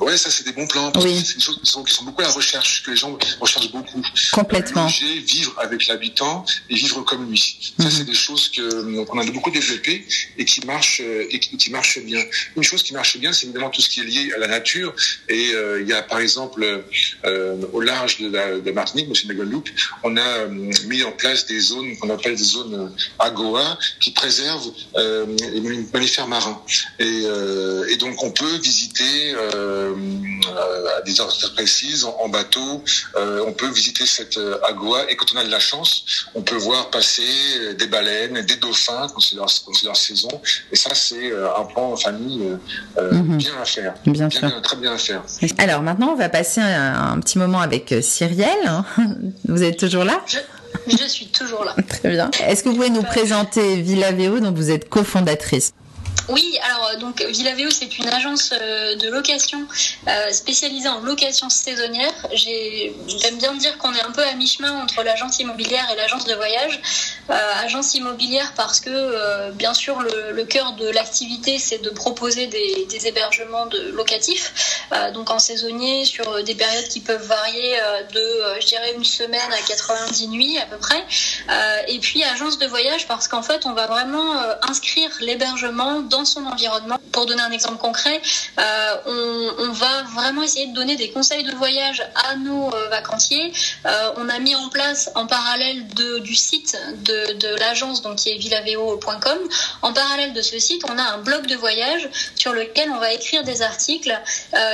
ouais, 0.00 0.16
ça 0.16 0.30
c'est 0.30 0.44
des 0.44 0.52
bons 0.52 0.66
plans. 0.66 0.92
Oui. 0.96 1.22
C'est 1.24 1.36
des 1.36 1.40
choses 1.40 1.60
qui 1.60 1.70
sont, 1.70 1.84
qui 1.84 1.92
sont, 1.92 2.04
beaucoup 2.04 2.22
à 2.22 2.24
la 2.24 2.30
recherche, 2.30 2.82
que 2.82 2.90
les 2.90 2.96
gens 2.96 3.16
recherchent 3.40 3.70
beaucoup. 3.72 4.02
Complètement. 4.32 4.84
Loger, 4.84 5.18
vivre 5.20 5.54
avec 5.58 5.86
l'habitant 5.86 6.44
et 6.70 6.74
vivre 6.74 7.02
comme 7.02 7.28
lui. 7.28 7.72
Ça, 7.78 7.90
c'est 7.90 8.00
mhm. 8.00 8.06
des 8.06 8.14
choses 8.14 8.48
que 8.48 9.04
qu'on 9.04 9.18
a 9.18 9.24
beaucoup 9.26 9.50
développées 9.50 10.06
et 10.36 10.44
qui 10.44 10.64
marchent 10.66 11.00
et 11.00 11.38
qui, 11.38 11.56
qui, 11.56 11.70
marchent 11.70 12.00
bien. 12.00 12.22
Une 12.56 12.62
chose 12.62 12.82
qui 12.82 12.94
marche 12.94 13.18
bien, 13.18 13.32
c'est 13.32 13.46
évidemment 13.46 13.70
tout 13.70 13.80
ce 13.80 13.88
qui 13.88 14.00
est 14.00 14.04
lié 14.04 14.32
à 14.34 14.38
la 14.38 14.48
nature. 14.48 14.94
Et 15.28 15.52
euh, 15.54 15.80
il 15.82 15.88
y 15.88 15.92
a 15.92 16.02
par 16.02 16.20
exemple 16.20 16.82
euh, 17.24 17.56
au 17.72 17.80
large 17.80 18.18
de 18.18 18.30
la, 18.30 18.58
de 18.58 18.70
Martinique, 18.70 19.08
monsieur 19.08 19.32
Guadeloupe, 19.34 19.68
on 20.02 20.16
a 20.16 20.20
euh, 20.20 20.48
mis 20.86 21.02
en 21.02 21.12
place 21.12 21.46
des 21.46 21.60
zones 21.60 21.96
qu'on 21.98 22.10
appelle 22.10 22.36
des 22.36 22.44
zones 22.44 22.92
AGOA 23.18 23.67
qui 24.00 24.10
préservent 24.10 24.70
euh, 24.96 25.26
les 25.52 25.60
mammifères 25.92 26.28
marins. 26.28 26.60
Et, 26.98 27.22
euh, 27.24 27.86
et, 27.90 27.96
donc 27.96 28.22
on 28.22 28.30
peut 28.30 28.56
visiter 28.62 29.34
euh, 29.34 29.94
à 30.96 31.02
des 31.02 31.20
heures 31.20 31.34
précises 31.54 32.04
en, 32.04 32.28
bateau. 32.28 32.84
Euh, 33.16 33.44
on 33.46 33.52
peut 33.52 33.68
visiter 33.68 34.06
cette 34.06 34.38
AGOA 34.68 35.10
et 35.10 35.16
quand 35.16 35.26
on 35.34 35.38
a 35.38 35.44
de 35.44 35.50
la 35.50 35.60
chance, 35.60 36.04
on 36.34 36.42
peut 36.42 36.56
voir 36.56 36.90
passer 36.90 37.74
des 37.78 37.86
baleines, 37.86 38.42
des 38.42 38.56
dauphins 38.56 39.08
quand 39.12 39.20
c'est 39.20 39.36
leur, 39.36 39.48
leur, 39.84 39.96
saison. 39.96 40.28
Et 40.72 40.76
ça, 40.76 40.94
c'est 40.94 41.32
un 41.32 41.64
plan 41.64 41.92
en 41.92 41.96
famille 41.96 42.56
mhm. 42.96 43.38
bien 43.38 43.52
à 43.60 43.64
faire. 43.64 43.94
Bien, 44.06 44.28
bien, 44.28 44.60
très 44.62 44.76
bien 44.76 44.92
à 44.92 44.98
faire. 44.98 45.22
Alors 45.58 45.82
maintenant, 45.82 46.12
on 46.12 46.16
va 46.16 46.28
passer 46.28 46.60
un, 46.60 47.12
un 47.12 47.20
petit 47.20 47.38
moment 47.38 47.60
avec 47.60 47.94
Cyrielle. 48.02 48.84
Vous 49.48 49.62
êtes 49.62 49.78
toujours 49.78 50.04
là? 50.04 50.22
Je... 50.86 51.08
Suis 51.08 51.26
toujours 51.28 51.64
là. 51.64 51.74
Très 51.88 52.10
bien. 52.10 52.30
Est-ce 52.46 52.62
que 52.62 52.68
vous 52.68 52.76
pouvez 52.76 52.90
nous 52.90 53.02
présenter 53.02 53.80
Villa 53.80 54.12
Véo, 54.12 54.40
dont 54.40 54.52
vous 54.52 54.70
êtes 54.70 54.88
cofondatrice? 54.88 55.72
Oui, 56.28 56.58
alors 56.62 56.90
euh, 56.92 56.96
donc 56.96 57.22
Villaveo, 57.22 57.70
c'est 57.70 57.98
une 57.98 58.08
agence 58.08 58.52
euh, 58.52 58.96
de 58.96 59.08
location 59.08 59.66
euh, 60.06 60.30
spécialisée 60.30 60.88
en 60.88 61.00
location 61.00 61.48
saisonnière. 61.48 62.12
J'aime 62.34 63.38
bien 63.38 63.54
dire 63.54 63.78
qu'on 63.78 63.94
est 63.94 64.02
un 64.02 64.12
peu 64.12 64.22
à 64.22 64.34
mi-chemin 64.34 64.82
entre 64.82 65.02
l'agence 65.02 65.38
immobilière 65.38 65.88
et 65.92 65.96
l'agence 65.96 66.24
de 66.24 66.34
voyage. 66.34 66.80
agence 67.28 67.94
immobilière 67.94 68.52
parce 68.56 68.80
que 68.80 69.50
bien 69.52 69.74
sûr 69.74 70.00
le, 70.00 70.44
cœur 70.44 70.72
de 70.72 70.88
l'activité 70.88 71.58
c'est 71.58 71.78
de 71.78 71.90
proposer 71.90 72.46
des, 72.46 73.06
hébergements 73.06 73.66
locatifs, 73.92 74.80
donc 75.14 75.30
en 75.30 75.38
saisonnier 75.38 76.04
sur 76.04 76.42
des 76.42 76.54
périodes 76.54 76.88
qui 76.88 77.00
peuvent 77.00 77.26
varier 77.26 77.76
de, 78.12 78.60
je 78.60 78.66
dirais, 78.66 78.94
une 78.96 79.04
semaine 79.04 79.52
à 79.52 79.62
90 79.66 80.28
nuits 80.28 80.58
à 80.58 80.66
peu 80.66 80.78
près. 80.78 81.04
et 81.88 81.98
puis 81.98 82.24
agence 82.24 82.58
de 82.58 82.66
voyage 82.66 83.06
parce 83.06 83.28
qu'en 83.28 83.42
fait 83.42 83.66
on 83.66 83.72
va 83.72 83.86
vraiment 83.86 84.34
inscrire 84.62 85.10
l'hébergement 85.20 86.00
dans 86.00 86.17
son 86.24 86.44
environnement. 86.46 86.98
Pour 87.12 87.26
donner 87.26 87.42
un 87.42 87.50
exemple 87.50 87.78
concret, 87.78 88.20
euh, 88.58 89.54
on, 89.58 89.72
va 89.72 90.02
vraiment 90.14 90.42
essayer 90.42 90.66
de 90.66 90.74
donner 90.74 90.96
des 90.96 91.10
conseils 91.10 91.44
de 91.44 91.54
voyage 91.54 92.02
à 92.14 92.36
nos 92.36 92.72
euh, 92.72 92.88
vacanciers. 92.88 93.52
Euh, 93.86 94.12
on 94.16 94.28
a 94.28 94.38
mis 94.38 94.54
en 94.54 94.68
place 94.68 95.10
en 95.14 95.26
parallèle 95.26 95.86
de, 95.94 96.18
du 96.18 96.34
site 96.34 96.76
de, 97.04 97.54
l'agence, 97.58 98.02
donc 98.02 98.16
qui 98.16 98.30
est 98.30 98.38
villaveo.com, 98.38 99.38
en 99.82 99.92
parallèle 99.92 100.32
de 100.32 100.42
ce 100.42 100.58
site, 100.58 100.82
on 100.88 100.98
a 100.98 101.02
un 101.02 101.18
blog 101.18 101.46
de 101.46 101.56
voyage 101.56 102.08
sur 102.34 102.52
lequel 102.52 102.90
on 102.90 102.98
va 102.98 103.12
écrire 103.12 103.44
des 103.44 103.62
articles. 103.62 104.16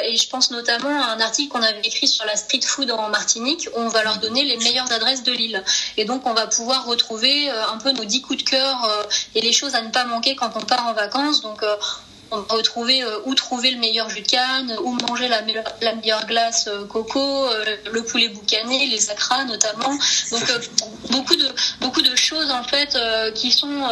Et 0.05 0.17
je 0.17 0.29
pense 0.29 0.51
notamment 0.51 1.03
à 1.03 1.13
un 1.13 1.21
article 1.21 1.53
qu'on 1.53 1.63
avait 1.63 1.81
écrit 1.83 2.09
sur 2.09 2.25
la 2.25 2.37
street 2.37 2.63
food 2.63 2.91
en 2.91 3.09
Martinique, 3.09 3.69
où 3.75 3.81
on 3.81 3.89
va 3.89 4.03
leur 4.05 4.19
donner 4.19 4.45
les 4.45 4.57
meilleures 4.59 4.91
adresses 4.93 5.23
de 5.23 5.33
l'île. 5.33 5.63
Et 5.97 6.05
donc, 6.05 6.27
on 6.27 6.35
va 6.35 6.47
pouvoir 6.47 6.87
retrouver 6.87 7.51
un 7.51 7.79
peu 7.79 7.93
nos 7.93 8.05
10 8.05 8.23
coups 8.23 8.45
de 8.45 8.49
cœur 8.49 9.07
et 9.35 9.41
les 9.41 9.53
choses 9.53 9.75
à 9.75 9.83
ne 9.83 9.91
pas 9.91 10.05
manquer 10.05 10.37
quand 10.37 10.53
on 10.57 10.61
part 10.61 10.87
en 10.87 10.93
vacances 10.93 11.34
donc 11.43 11.63
euh, 11.63 11.77
on 12.35 12.41
va 12.41 12.55
retrouver 12.55 13.03
euh, 13.03 13.19
où 13.27 13.35
trouver 13.35 13.71
le 13.71 13.79
meilleur 13.79 14.11
jus 14.11 14.23
de 14.23 14.27
canne, 14.29 14.75
où 14.83 14.97
manger 15.09 15.29
la, 15.29 15.43
meilleure, 15.43 15.65
la 15.81 15.95
meilleure 15.95 16.27
glace 16.27 16.69
euh, 16.69 16.85
coco, 16.85 17.21
euh, 17.21 17.65
le 17.93 18.03
poulet 18.03 18.29
boucané, 18.29 18.87
les 18.87 19.11
acras 19.11 19.45
notamment. 19.45 19.91
Donc 20.31 20.43
beaucoup 21.11 21.37
de 21.37 21.49
beaucoup 21.81 22.03
de 22.03 22.15
choses 22.17 22.51
en 22.51 22.65
fait 22.65 22.97
qui 23.35 23.51
sont 23.51 23.89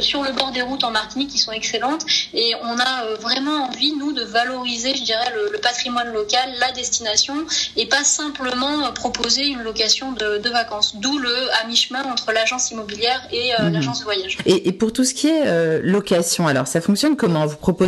sur 0.00 0.22
le 0.22 0.32
bord 0.32 0.52
des 0.52 0.62
routes 0.62 0.84
en 0.84 0.90
Martinique 0.90 1.30
qui 1.30 1.38
sont 1.38 1.52
excellentes 1.52 2.04
et 2.32 2.54
on 2.62 2.78
a 2.78 3.14
vraiment 3.20 3.64
envie 3.66 3.94
nous 3.94 4.12
de 4.12 4.22
valoriser, 4.22 4.94
je 4.94 5.02
dirais, 5.02 5.32
le, 5.34 5.50
le, 5.52 5.58
patrimoine 5.58 6.12
local, 6.12 6.50
la 6.60 6.72
destination 6.72 7.34
et 7.76 7.86
pas 7.86 8.04
simplement 8.04 8.92
proposer 8.92 9.46
une 9.46 9.62
location 9.62 10.12
de, 10.12 10.38
de 10.38 10.50
vacances. 10.50 10.96
D'où 10.96 11.18
le 11.18 11.34
à 11.60 11.66
mi-chemin 11.66 12.04
entre 12.04 12.32
l'agence 12.32 12.70
immobilière 12.70 13.20
et 13.32 13.52
mmh. 13.58 13.68
l'agence 13.68 14.00
de 14.00 14.04
voyage. 14.04 14.38
Et, 14.46 14.68
et, 14.68 14.72
pour 14.72 14.92
tout 14.92 15.04
ce 15.04 15.14
qui 15.14 15.28
est 15.28 15.80
location, 15.82 16.46
alors 16.46 16.66
ça 16.66 16.80
fonctionne 16.80 17.16
comment? 17.16 17.46
Vous 17.46 17.56
proposez 17.56 17.81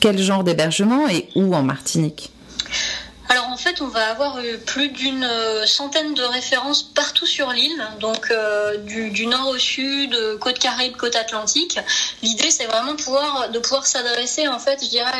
quel 0.00 0.18
genre 0.18 0.44
d'hébergement 0.44 1.08
et 1.08 1.28
où 1.36 1.54
en 1.54 1.62
Martinique? 1.62 2.32
En 3.52 3.58
fait, 3.58 3.82
on 3.82 3.88
va 3.88 4.06
avoir 4.08 4.38
euh, 4.38 4.56
plus 4.56 4.88
d'une 4.88 5.24
euh, 5.24 5.66
centaine 5.66 6.14
de 6.14 6.22
références 6.22 6.82
partout 6.82 7.26
sur 7.26 7.52
l'île, 7.52 7.86
donc 8.00 8.30
euh, 8.30 8.78
du, 8.78 9.26
nord 9.26 9.48
au 9.48 9.58
sud, 9.58 10.16
côte 10.40 10.58
caraïbe, 10.58 10.96
côte 10.96 11.16
atlantique. 11.16 11.78
L'idée, 12.22 12.50
c'est 12.50 12.64
vraiment 12.64 12.94
de 12.94 13.58
pouvoir 13.58 13.86
s'adresser 13.86 14.48
en 14.48 14.58
fait, 14.58 14.82
je 14.82 14.88
dirais, 14.88 15.10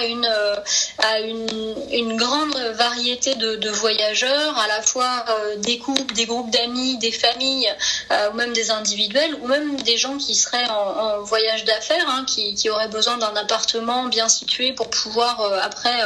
à 0.99 1.21
une 1.21 2.16
grande 2.16 2.57
variété 2.75 3.35
de, 3.35 3.68
voyageurs, 3.71 4.59
à 4.59 4.66
la 4.66 4.83
fois 4.83 5.25
des 5.59 5.79
couples, 5.79 6.14
des 6.14 6.27
groupes 6.27 6.51
d'amis, 6.51 6.99
des 6.99 7.12
familles, 7.12 7.73
ou 8.11 8.37
même 8.37 8.53
des 8.53 8.71
individuels, 8.71 9.35
ou 9.42 9.47
même 9.47 9.81
des 9.83 9.97
gens 9.97 10.16
qui 10.16 10.35
seraient 10.35 10.68
en, 10.68 11.18
en 11.18 11.23
voyage 11.23 11.64
d'affaires, 11.64 12.09
hein, 12.09 12.25
qui, 12.27 12.55
qui, 12.55 12.71
auraient 12.71 12.88
besoin 12.88 13.18
d'un 13.18 13.35
appartement 13.37 14.05
bien 14.05 14.29
situé 14.29 14.73
pour 14.73 14.88
pouvoir 14.90 15.40
après 15.62 15.99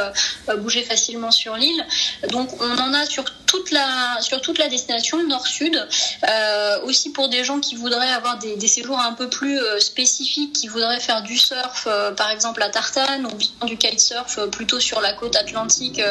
bouger 0.57 0.83
facilement 0.83 1.31
sur 1.31 1.55
l'île. 1.55 1.85
Donc 2.29 2.49
on 2.61 2.77
en 2.77 2.93
a 2.93 3.05
sur 3.05 3.25
toute 3.47 3.71
la, 3.71 4.17
sur 4.21 4.41
toute 4.41 4.59
la 4.59 4.67
destination 4.67 5.25
nord-sud. 5.25 5.87
Euh, 6.29 6.81
aussi 6.83 7.11
pour 7.11 7.29
des 7.29 7.43
gens 7.43 7.59
qui 7.59 7.75
voudraient 7.75 8.11
avoir 8.11 8.37
des, 8.37 8.67
séjours 8.67 8.99
un 8.99 9.13
peu 9.13 9.29
plus 9.29 9.59
euh, 9.59 9.79
spécifiques, 9.79 10.53
qui 10.53 10.67
voudraient 10.67 10.99
faire 10.99 11.23
du 11.23 11.37
surf, 11.37 11.87
euh, 11.87 12.11
par 12.11 12.29
exemple 12.29 12.61
à 12.61 12.69
Tartane, 12.69 13.25
ou 13.25 13.35
bien 13.35 13.49
du 13.65 13.77
kitesurf 13.77 14.39
plutôt 14.51 14.79
sur 14.79 15.01
la 15.01 15.13
côte 15.13 15.35
atlantique, 15.35 16.01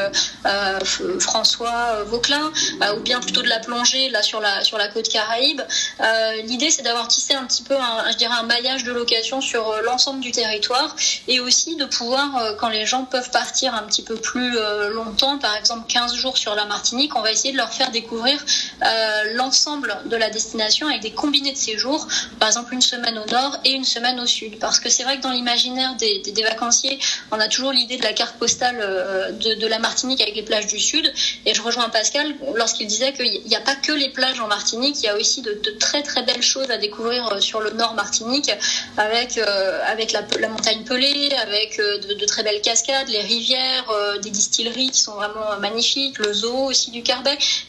François 1.20 2.02
Vauclin, 2.04 2.50
ou 2.96 3.00
bien 3.00 3.20
plutôt 3.20 3.42
de 3.42 3.48
la 3.48 3.58
plongée 3.58 4.08
là 4.08 4.22
sur 4.22 4.40
la, 4.40 4.64
sur 4.64 4.78
la 4.78 4.88
côte 4.88 5.08
caraïbe. 5.08 5.60
L'idée 6.44 6.70
c'est 6.70 6.82
d'avoir 6.82 7.08
tissé 7.08 7.34
un 7.34 7.44
petit 7.44 7.62
peu, 7.62 7.76
un, 7.76 8.10
je 8.10 8.16
dirais, 8.16 8.34
un 8.38 8.44
maillage 8.44 8.84
de 8.84 8.92
location 8.92 9.42
sur 9.42 9.82
l'ensemble 9.82 10.20
du 10.20 10.32
territoire 10.32 10.96
et 11.28 11.40
aussi 11.40 11.76
de 11.76 11.84
pouvoir, 11.84 12.56
quand 12.58 12.68
les 12.68 12.86
gens 12.86 13.04
peuvent 13.04 13.30
partir 13.30 13.74
un 13.74 13.82
petit 13.82 14.02
peu 14.02 14.16
plus 14.16 14.56
longtemps, 14.90 15.38
par 15.38 15.54
exemple 15.56 15.86
15 15.96 16.14
jours 16.14 16.37
sur 16.37 16.54
la 16.54 16.66
Martinique, 16.66 17.16
on 17.16 17.22
va 17.22 17.32
essayer 17.32 17.52
de 17.52 17.56
leur 17.56 17.72
faire 17.72 17.90
découvrir 17.90 18.38
euh, 18.85 19.32
l'ensemble 19.32 19.96
de 20.04 20.16
la 20.16 20.28
destination 20.28 20.87
avec 20.88 21.00
des 21.00 21.12
combinés 21.12 21.52
de 21.52 21.56
séjours, 21.56 22.06
par 22.38 22.50
exemple 22.50 22.74
une 22.74 22.82
semaine 22.82 23.16
au 23.16 23.24
nord 23.32 23.56
et 23.64 23.70
une 23.72 23.87
semaine 23.87 24.20
au 24.20 24.26
sud. 24.26 24.59
Parce 24.59 24.78
que 24.78 24.90
c'est 24.90 25.04
vrai 25.04 25.16
que 25.16 25.22
dans 25.22 25.30
l'imaginaire 25.30 25.94
des, 25.96 26.42
vacanciers, 26.42 26.98
on 27.30 27.40
a 27.40 27.48
toujours 27.48 27.72
l'idée 27.72 27.96
de 27.96 28.02
la 28.02 28.12
carte 28.12 28.37
postale 28.37 28.76
euh, 28.78 29.32
de, 29.32 29.66
la 29.66 29.78
Martinique 29.78 30.20
avec 30.20 30.37
les 30.37 30.42
plages 30.42 30.66
du 30.66 30.78
sud. 30.78 31.11
Et 31.46 31.54
je 31.54 31.62
rejoins 31.62 31.88
Pascal 31.88 32.35
lorsqu'il 32.56 32.88
disait 32.88 33.14
qu'il 33.14 33.42
n'y 33.46 33.56
a 33.56 33.62
pas 33.62 33.74
que 33.74 33.92
les 33.92 34.11
plages 34.11 34.38
en 34.40 34.48
Martinique, 34.48 34.96
il 34.98 35.04
y 35.04 35.09
a 35.09 35.16
aussi 35.16 35.40
de, 35.40 35.54
très 35.80 36.02
très 36.02 36.24
belles 36.24 36.42
choses 36.42 36.70
à 36.70 36.76
découvrir 36.76 37.26
euh, 37.32 37.40
sur 37.40 37.61
le 37.61 37.70
nord 37.70 37.94
Martinique, 37.94 38.50
avec, 38.98 39.38
avec 39.38 40.12
la, 40.12 40.48
montagne 40.48 40.85
pelée, 40.85 41.30
avec 41.40 41.78
de, 41.78 42.24
très 42.26 42.42
belles 42.42 42.61
cascades, 42.61 43.09
les 43.09 43.22
rivières, 43.22 43.87
des 44.22 44.30
distilleries 44.30 44.90
qui 44.90 45.00
sont 45.00 45.14
vraiment 45.14 45.59
magnifiques, 45.59 45.86
le 46.18 46.33
zoo 46.33 46.66
aussi 46.66 46.90
du 46.90 47.03
Car 47.03 47.22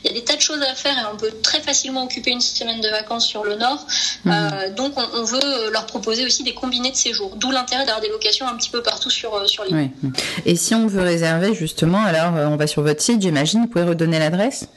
il 0.03 0.07
y 0.07 0.09
a 0.09 0.13
des 0.13 0.23
tas 0.23 0.35
de 0.35 0.41
choses 0.41 0.61
à 0.61 0.75
faire 0.75 0.97
et 0.97 1.13
on 1.13 1.17
peut 1.17 1.31
très 1.41 1.61
facilement 1.61 2.03
occuper 2.03 2.31
une 2.31 2.41
semaine 2.41 2.81
de 2.81 2.89
vacances 2.89 3.25
sur 3.25 3.43
le 3.43 3.55
nord. 3.55 3.85
Mmh. 4.25 4.31
Euh, 4.31 4.73
donc 4.73 4.93
on, 4.97 5.19
on, 5.19 5.23
veut 5.23 5.71
leur 5.71 5.85
proposer 5.85 6.25
aussi 6.25 6.43
des 6.43 6.53
combinés 6.53 6.91
de 6.91 6.95
séjours, 6.95 7.35
d'où 7.35 7.51
l'intérêt 7.51 7.85
d'avoir 7.85 8.01
des 8.01 8.09
locations 8.09 8.47
un 8.47 8.55
petit 8.55 8.69
peu 8.69 8.81
partout 8.81 9.09
sur, 9.09 9.33
euh, 9.33 9.45
sur 9.45 9.63
l'île. 9.63 9.91
Oui. 10.03 10.09
Et 10.45 10.55
si 10.55 10.75
on 10.75 10.87
veut 10.87 11.01
réserver 11.01 11.53
justement, 11.53 12.03
alors 12.03 12.35
euh, 12.35 12.47
on 12.47 12.55
va 12.55 12.67
sur 12.67 12.81
votre 12.81 13.01
site, 13.01 13.21
j'imagine, 13.21 13.61
vous 13.61 13.67
pouvez 13.67 13.85
redonner 13.85 14.19
l'adresse? 14.19 14.67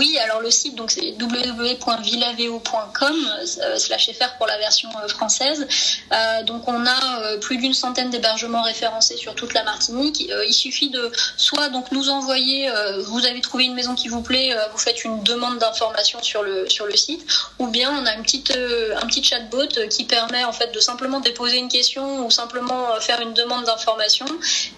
Oui, 0.00 0.18
alors 0.24 0.40
le 0.40 0.50
site 0.50 0.74
donc 0.76 0.90
c'est 0.90 1.14
www.villaveo.com 1.20 3.16
euh, 3.60 3.76
slash 3.76 4.10
fr 4.18 4.34
pour 4.38 4.46
la 4.46 4.56
version 4.56 4.88
euh, 5.04 5.08
française. 5.08 5.68
Euh, 6.10 6.42
donc 6.44 6.66
on 6.68 6.86
a 6.86 7.36
plus 7.42 7.58
d'une 7.58 7.74
centaine 7.74 8.08
d'hébergements 8.08 8.62
référencés 8.62 9.18
sur 9.18 9.34
toute 9.34 9.52
la 9.52 9.62
Martinique. 9.62 10.20
Il 10.20 10.54
suffit 10.54 10.88
de 10.88 11.12
soit 11.36 11.68
donc 11.68 11.92
nous 11.92 12.08
envoyer, 12.08 12.70
vous 13.04 13.26
avez 13.26 13.42
trouvé 13.42 13.64
une 13.64 13.74
maison 13.74 13.94
qui 13.94 14.08
vous 14.08 14.22
plaît, 14.22 14.56
vous 14.72 14.78
faites 14.78 15.04
une 15.04 15.22
demande 15.22 15.58
d'information 15.58 16.22
sur 16.22 16.42
le 16.42 16.66
sur 16.70 16.86
le 16.86 16.96
site, 16.96 17.26
ou 17.58 17.66
bien 17.66 17.90
on 18.00 18.06
a 18.06 18.14
une 18.14 18.22
petite 18.22 18.52
un 19.02 19.06
petit 19.06 19.22
chatbot 19.22 19.68
qui 19.90 20.04
permet 20.04 20.44
en 20.44 20.52
fait 20.52 20.72
de 20.72 20.80
simplement 20.80 21.20
déposer 21.20 21.58
une 21.58 21.68
question 21.68 22.24
ou 22.24 22.30
simplement 22.30 22.98
faire 23.00 23.20
une 23.20 23.34
demande 23.34 23.64
d'information 23.64 24.26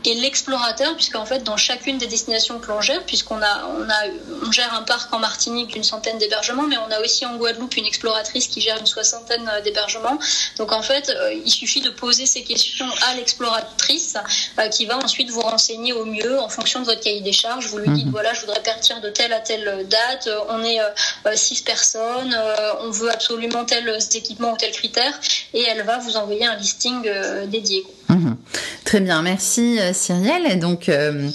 et 0.04 0.14
l'explorateur, 0.14 0.96
puisqu'en 0.96 1.26
fait 1.26 1.44
dans 1.44 1.56
chacune 1.56 1.98
des 1.98 2.08
destinations 2.08 2.58
que 2.58 2.66
l'on 2.68 2.80
gère, 2.80 3.04
puisqu'on 3.04 3.40
a 3.40 3.54
on 3.78 3.88
a 3.88 4.00
on 4.46 4.50
gère 4.50 4.74
un 4.74 4.82
parc 4.82 5.11
en 5.12 5.18
Martinique 5.18 5.68
d'une 5.68 5.84
centaine 5.84 6.18
d'hébergements, 6.18 6.66
mais 6.66 6.76
on 6.78 6.90
a 6.90 7.00
aussi 7.00 7.24
en 7.26 7.36
Guadeloupe 7.36 7.76
une 7.76 7.86
exploratrice 7.86 8.46
qui 8.48 8.60
gère 8.60 8.78
une 8.78 8.86
soixantaine 8.86 9.50
d'hébergements. 9.64 10.18
Donc 10.56 10.72
en 10.72 10.82
fait, 10.82 11.10
euh, 11.10 11.32
il 11.32 11.50
suffit 11.50 11.80
de 11.80 11.90
poser 11.90 12.26
ces 12.26 12.42
questions 12.42 12.88
à 13.08 13.14
l'exploratrice 13.14 14.16
euh, 14.58 14.68
qui 14.68 14.86
va 14.86 14.98
ensuite 14.98 15.30
vous 15.30 15.40
renseigner 15.40 15.92
au 15.92 16.04
mieux 16.04 16.38
en 16.40 16.48
fonction 16.48 16.80
de 16.80 16.86
votre 16.86 17.00
cahier 17.00 17.20
des 17.20 17.32
charges. 17.32 17.66
Vous 17.66 17.78
lui 17.78 17.90
dites, 17.90 18.06
mmh. 18.06 18.10
voilà, 18.10 18.32
je 18.34 18.40
voudrais 18.40 18.62
partir 18.62 19.00
de 19.00 19.10
telle 19.10 19.32
à 19.32 19.40
telle 19.40 19.86
date, 19.88 20.28
on 20.48 20.62
est 20.64 20.80
euh, 20.80 21.36
six 21.36 21.62
personnes, 21.62 22.36
on 22.80 22.90
veut 22.90 23.10
absolument 23.10 23.64
tel 23.64 23.96
équipement 24.14 24.52
ou 24.52 24.56
tel 24.56 24.72
critère, 24.72 25.18
et 25.54 25.62
elle 25.62 25.82
va 25.82 25.98
vous 25.98 26.16
envoyer 26.16 26.46
un 26.46 26.56
listing 26.56 27.02
dédié. 27.46 27.84
Mmh. 28.14 28.36
Très 28.84 29.00
bien, 29.00 29.22
merci 29.22 29.78
Cyrielle. 29.92 30.46
Et 30.50 30.56
donc, 30.56 30.88
euh, 30.88 31.30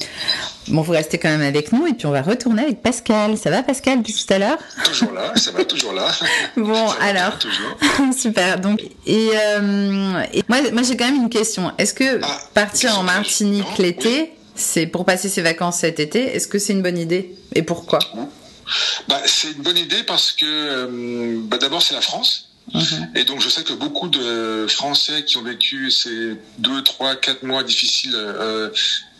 bon, 0.68 0.82
vous 0.82 0.92
restez 0.92 1.18
quand 1.18 1.30
même 1.30 1.42
avec 1.42 1.72
nous 1.72 1.88
et 1.88 1.94
puis 1.94 2.06
on 2.06 2.12
va 2.12 2.22
retourner 2.22 2.64
avec 2.64 2.82
Pascal. 2.82 3.38
Ça 3.38 3.50
va 3.50 3.64
Pascal 3.64 4.00
depuis 4.00 4.14
tout 4.14 4.34
à 4.34 4.40
l'heure? 4.40 4.58
Toujours 4.84 5.14
là, 5.14 5.34
ça 5.36 5.52
va 5.52 5.66
toujours 5.66 5.94
là. 5.94 6.08
Bon, 6.58 6.88
alors, 7.02 7.38
super. 8.18 8.60
Donc, 8.60 8.82
et, 9.06 9.30
euh, 9.34 10.24
et 10.34 10.44
moi, 10.48 10.60
moi 10.72 10.84
j'ai 10.84 10.98
quand 10.98 11.06
même 11.06 11.22
une 11.22 11.30
question. 11.30 11.72
Est-ce 11.78 11.94
que 11.94 12.20
ah, 12.22 12.40
partir 12.54 12.98
en 13.00 13.04
Martinique 13.04 13.78
l'été, 13.80 14.20
oui. 14.20 14.30
c'est 14.56 14.88
pour 14.88 15.06
passer 15.06 15.30
ses 15.30 15.42
vacances 15.42 15.80
cet 15.80 16.00
été, 16.00 16.36
est-ce 16.36 16.48
que 16.48 16.60
c'est 16.60 16.74
une 16.74 16.82
bonne 16.82 16.98
idée? 16.98 17.36
Et 17.56 17.64
pourquoi? 17.64 18.00
Bah, 19.08 19.22
C'est 19.26 19.52
une 19.52 19.62
bonne 19.62 19.78
idée 19.78 20.04
parce 20.04 20.32
que 20.32 20.46
euh, 20.46 21.40
bah, 21.44 21.58
d'abord 21.58 21.82
c'est 21.82 21.94
la 21.96 22.02
France. 22.02 22.47
Mmh. 22.74 22.80
Et 23.16 23.24
donc 23.24 23.42
je 23.42 23.50
sais 23.50 23.64
que 23.64 23.74
beaucoup 23.74 24.10
de 24.10 24.68
Français 24.68 25.24
qui 25.24 25.38
ont 25.38 25.44
vécu 25.44 25.90
ces 25.90 26.36
deux, 26.58 26.84
trois, 26.84 27.16
quatre 27.16 27.44
mois 27.44 27.64
difficiles 27.64 28.16
euh, 28.16 28.70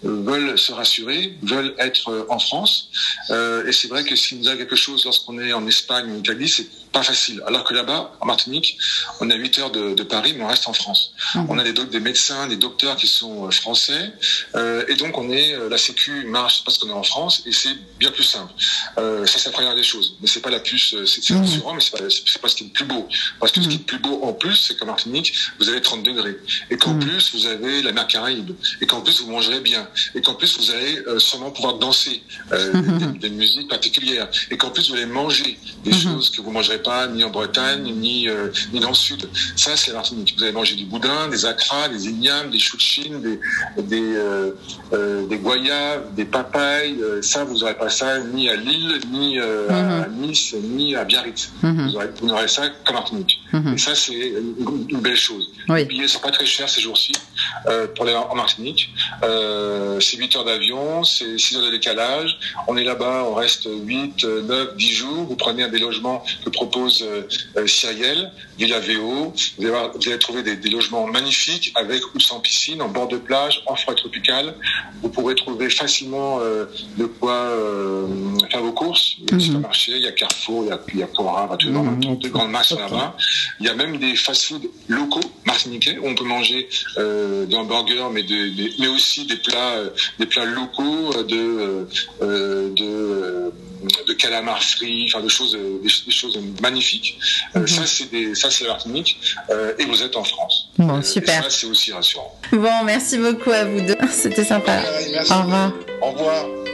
veulent 0.04 0.58
se 0.58 0.72
rassurer, 0.72 1.38
veulent 1.42 1.74
être 1.80 2.28
en 2.30 2.40
France. 2.40 2.90
Euh, 3.30 3.66
et 3.66 3.72
c'est 3.72 3.88
vrai 3.88 4.04
que 4.04 4.16
s'il 4.16 4.40
nous 4.40 4.50
a 4.50 4.56
quelque 4.56 4.76
chose 4.76 5.06
lorsqu'on 5.06 5.40
est 5.40 5.54
en 5.54 5.66
Espagne 5.66 6.12
ou 6.12 6.16
en 6.16 6.20
Italie, 6.20 6.50
c'est 6.50 6.68
pas 6.98 7.04
facile. 7.04 7.44
Alors 7.46 7.64
que 7.64 7.74
là-bas, 7.76 8.12
en 8.22 8.26
Martinique, 8.26 8.78
on 9.20 9.30
a 9.30 9.36
8 9.36 9.60
heures 9.60 9.72
de, 9.72 9.94
de, 9.94 10.04
Paris, 10.04 10.34
mais 10.36 10.44
on 10.44 10.48
reste 10.48 10.68
en 10.68 10.74
France. 10.74 11.14
Mmh. 11.36 11.46
On 11.50 11.60
a 11.60 11.64
des, 11.64 11.74
des, 11.74 12.00
médecins, 12.00 12.48
des 12.48 12.56
docteurs 12.56 12.96
qui 12.96 13.08
sont 13.08 13.52
français, 13.52 14.14
euh, 14.56 14.84
et 14.88 14.96
donc 14.96 15.18
on 15.18 15.30
est 15.30 15.56
la 15.70 15.78
Sécu 15.78 16.26
marche 16.26 16.64
parce 16.64 16.78
qu'on 16.78 16.90
est 16.90 17.00
en 17.04 17.04
France, 17.04 17.44
et 17.46 17.52
c'est 17.52 17.76
bien 18.00 18.12
plus 18.12 18.24
simple. 18.24 18.52
Euh, 18.98 19.26
ça, 19.28 19.38
c'est 19.38 19.50
la 19.50 19.54
première 19.54 19.76
des 19.76 19.84
choses, 19.84 20.18
mais 20.22 20.28
c'est 20.28 20.42
pas 20.42 20.50
la 20.50 20.60
plus, 20.60 20.96
c'est 21.06 21.30
mmh. 21.30 21.38
rassurant, 21.38 21.74
mais 21.76 21.82
c'est 21.82 21.92
pas, 21.92 22.40
pas 22.42 22.50
ce 22.50 22.56
qui 22.56 22.64
est 22.64 22.68
le 22.68 22.74
plus 22.74 22.86
beau. 22.86 23.08
Parce 23.40 23.52
que 23.52 23.60
mmh. 23.60 23.64
ce 23.64 23.68
qui 23.70 23.76
est 23.76 23.80
le 23.80 23.86
plus 23.86 24.00
beau 24.00 24.20
en 24.24 24.34
plus, 24.34 24.56
c'est 24.56 24.76
qu'en 24.78 24.88
Martinique, 24.88 25.34
vous 25.60 25.70
avez 25.70 25.82
30 25.82 26.02
degrés, 26.04 26.38
et 26.72 26.78
qu'en 26.78 26.98
plus 26.98 27.34
vous 27.36 27.46
avez 27.46 27.84
la 27.84 27.92
mer 27.92 28.08
Caraïbe, 28.08 28.52
et 28.82 28.88
qu'en 28.88 29.02
plus 29.02 29.22
vous 29.22 29.30
mangerez 29.30 29.60
bien, 29.60 29.88
et 30.16 30.22
qu'en 30.22 30.34
plus 30.34 30.58
vous 30.58 30.72
allez 30.72 30.98
euh, 31.08 31.20
sûrement 31.20 31.52
pouvoir 31.52 31.76
danser 31.76 32.24
euh, 32.54 32.74
des, 33.12 33.20
des, 33.20 33.30
musiques 33.30 33.70
particulières, 33.70 34.30
et 34.50 34.58
qu'en 34.58 34.72
plus 34.72 34.90
vous 34.90 34.96
allez 34.96 35.06
manger 35.06 35.60
des 35.84 35.94
choses 35.94 36.32
que 36.32 36.42
vous 36.42 36.52
mangerez 36.52 36.82
pas 36.88 37.06
ni 37.08 37.22
en 37.26 37.30
Bretagne 37.30 37.84
ni 38.06 38.30
euh, 38.30 38.48
ni 38.72 38.80
dans 38.80 38.94
le 38.98 39.02
sud. 39.08 39.22
Ça 39.58 39.72
c'est 39.76 39.92
la 39.92 39.98
Martinique. 39.98 40.34
Vous 40.38 40.44
allez 40.44 40.54
manger 40.54 40.76
du 40.82 40.86
boudin, 40.86 41.28
des 41.28 41.44
acras, 41.46 41.90
des 41.90 42.04
ignames, 42.14 42.50
des 42.50 42.60
choux 42.60 42.78
de 42.78 42.82
Chine, 42.94 43.16
des 43.22 43.38
des, 43.92 44.10
euh, 44.16 44.52
euh, 44.94 45.28
des 45.28 45.38
goyaves, 45.38 46.04
des 46.16 46.28
papayes. 46.38 46.98
ça 47.22 47.44
vous 47.44 47.58
n'aurez 47.60 47.78
pas 47.84 47.90
ça 47.90 48.10
ni 48.36 48.44
à 48.50 48.56
Lille, 48.56 48.94
ni 49.12 49.38
à 49.40 50.08
Nice, 50.22 50.56
ni 50.78 50.96
à 50.96 51.04
Biarritz. 51.10 51.44
-hmm. 51.62 52.10
Vous 52.20 52.28
n'aurez 52.32 52.52
ça 52.58 52.64
qu'en 52.86 52.94
Martinique. 53.00 53.34
-hmm. 53.54 53.74
Et 53.76 53.80
ça 53.86 53.94
c'est 54.04 54.24
une, 54.42 54.86
une, 54.94 55.02
belle 55.08 55.22
chose. 55.30 55.46
Oui. 55.70 55.80
Les 55.80 55.86
billets 55.92 56.12
sont 56.16 56.24
pas 56.28 56.34
très 56.38 56.50
chers 56.56 56.70
ces 56.76 56.82
jours-ci 56.88 57.14
pour 57.94 58.02
aller 58.06 58.18
en 58.34 58.38
Martinique. 58.44 58.84
c'est 60.06 60.18
8 60.24 60.36
heures 60.36 60.48
d'avion, 60.52 60.86
c'est 61.14 61.34
6 61.44 61.48
heures 61.56 61.68
de 61.70 61.74
décalage. 61.80 62.32
On 62.70 62.74
est 62.82 62.88
là-bas, 62.92 63.18
on 63.32 63.36
reste 63.46 63.66
8, 63.68 64.18
9, 64.24 64.76
10 64.86 64.94
jours. 65.02 65.22
Vous 65.30 65.38
prenez 65.46 65.62
un 65.68 65.72
des 65.76 65.84
logements 65.88 66.20
que 66.44 66.50
propose 66.68 67.02
euh, 67.04 67.68
Cyrielle, 67.68 68.32
Villa 68.58 68.80
VO. 68.80 69.34
Vous 69.58 69.64
allez, 69.64 69.70
voir, 69.70 69.92
vous 69.94 70.08
allez 70.10 70.20
trouver 70.20 70.44
des, 70.44 70.56
des, 70.56 70.70
logements 70.70 71.08
magnifiques 71.08 71.72
avec 71.76 72.02
ou 72.14 72.20
sans 72.20 72.40
piscine, 72.40 72.82
en 72.82 72.90
bord 72.90 73.08
de 73.08 73.18
plage, 73.18 73.62
en 73.66 73.76
forêt 73.76 73.96
tropicale. 73.96 74.56
Vous 75.02 75.10
pourrez 75.10 75.36
trouver 75.36 75.70
facilement 75.70 76.40
euh, 76.42 76.66
de 76.98 77.06
quoi 77.06 77.34
euh, 77.34 78.08
faire 78.52 78.62
vos 78.62 78.72
courses. 78.74 79.16
Il 79.20 79.24
y 79.30 79.34
a 79.34 79.36
mm 79.36 79.40
-hmm. 79.40 79.46
supermarché, 79.46 79.92
il 80.02 80.04
y 80.04 80.08
a 80.08 80.12
Carrefour, 80.12 80.60
il 80.66 80.70
y 80.70 80.72
a, 80.72 80.80
il 80.94 81.00
y 81.00 81.04
a 81.04 81.10
Cora, 81.16 81.44
mm 81.46 81.58
-hmm. 81.58 82.22
de 82.24 82.30
grandes 82.36 82.52
masses 82.58 82.74
okay. 82.74 82.84
là-bas. 82.84 83.10
Il 83.60 83.66
y 83.68 83.70
a 83.74 83.76
même 83.82 83.94
des 84.06 84.14
fast-food 84.26 84.64
locaux 84.98 85.30
martiniquais 85.52 85.96
où 86.02 86.06
on 86.12 86.16
peut 86.20 86.30
manger 86.38 86.62
euh, 86.98 87.46
des 87.50 87.58
hamburgers, 87.62 88.10
mais, 88.16 88.24
de, 88.32 88.40
mais 88.80 88.90
aussi 88.96 89.20
des 89.32 89.40
plats, 89.48 89.78
des 90.20 90.28
plats 90.32 90.50
locaux 90.60 91.04
de, 91.34 91.44
de 92.80 92.92
de 94.08 94.14
calamars 94.14 94.62
frits, 94.64 95.06
enfin 95.08 95.24
de 95.24 95.30
choses, 95.30 95.54
des, 95.84 95.90
des 96.06 96.12
choses 96.12 96.38
magnifiques. 96.62 97.18
Mm 97.18 97.60
-hmm. 97.60 97.64
euh, 97.64 97.68
ça 97.68 97.84
c'est 97.86 98.10
des, 98.12 98.36
ça 98.36 98.48
c'est 98.52 98.64
la 98.66 98.72
Martinique 98.72 99.12
euh, 99.50 99.80
et 99.80 99.86
vous 99.86 100.02
êtes 100.06 100.16
en 100.16 100.24
France. 100.24 100.56
Bon 100.78 101.02
super. 101.02 101.40
Et 101.40 101.44
ça 101.44 101.50
c'est 101.58 101.68
aussi 101.68 101.90
rassurant. 101.94 102.32
Bon 102.52 102.78
merci 102.86 103.16
beaucoup 103.18 103.52
à 103.52 103.64
vous 103.70 103.82
deux, 103.82 103.98
c'était 104.24 104.46
sympa. 104.54 104.74
Ouais, 104.82 105.20
Au 105.34 105.42
revoir. 105.44 105.72
Au 106.02 106.12
revoir. 106.12 106.67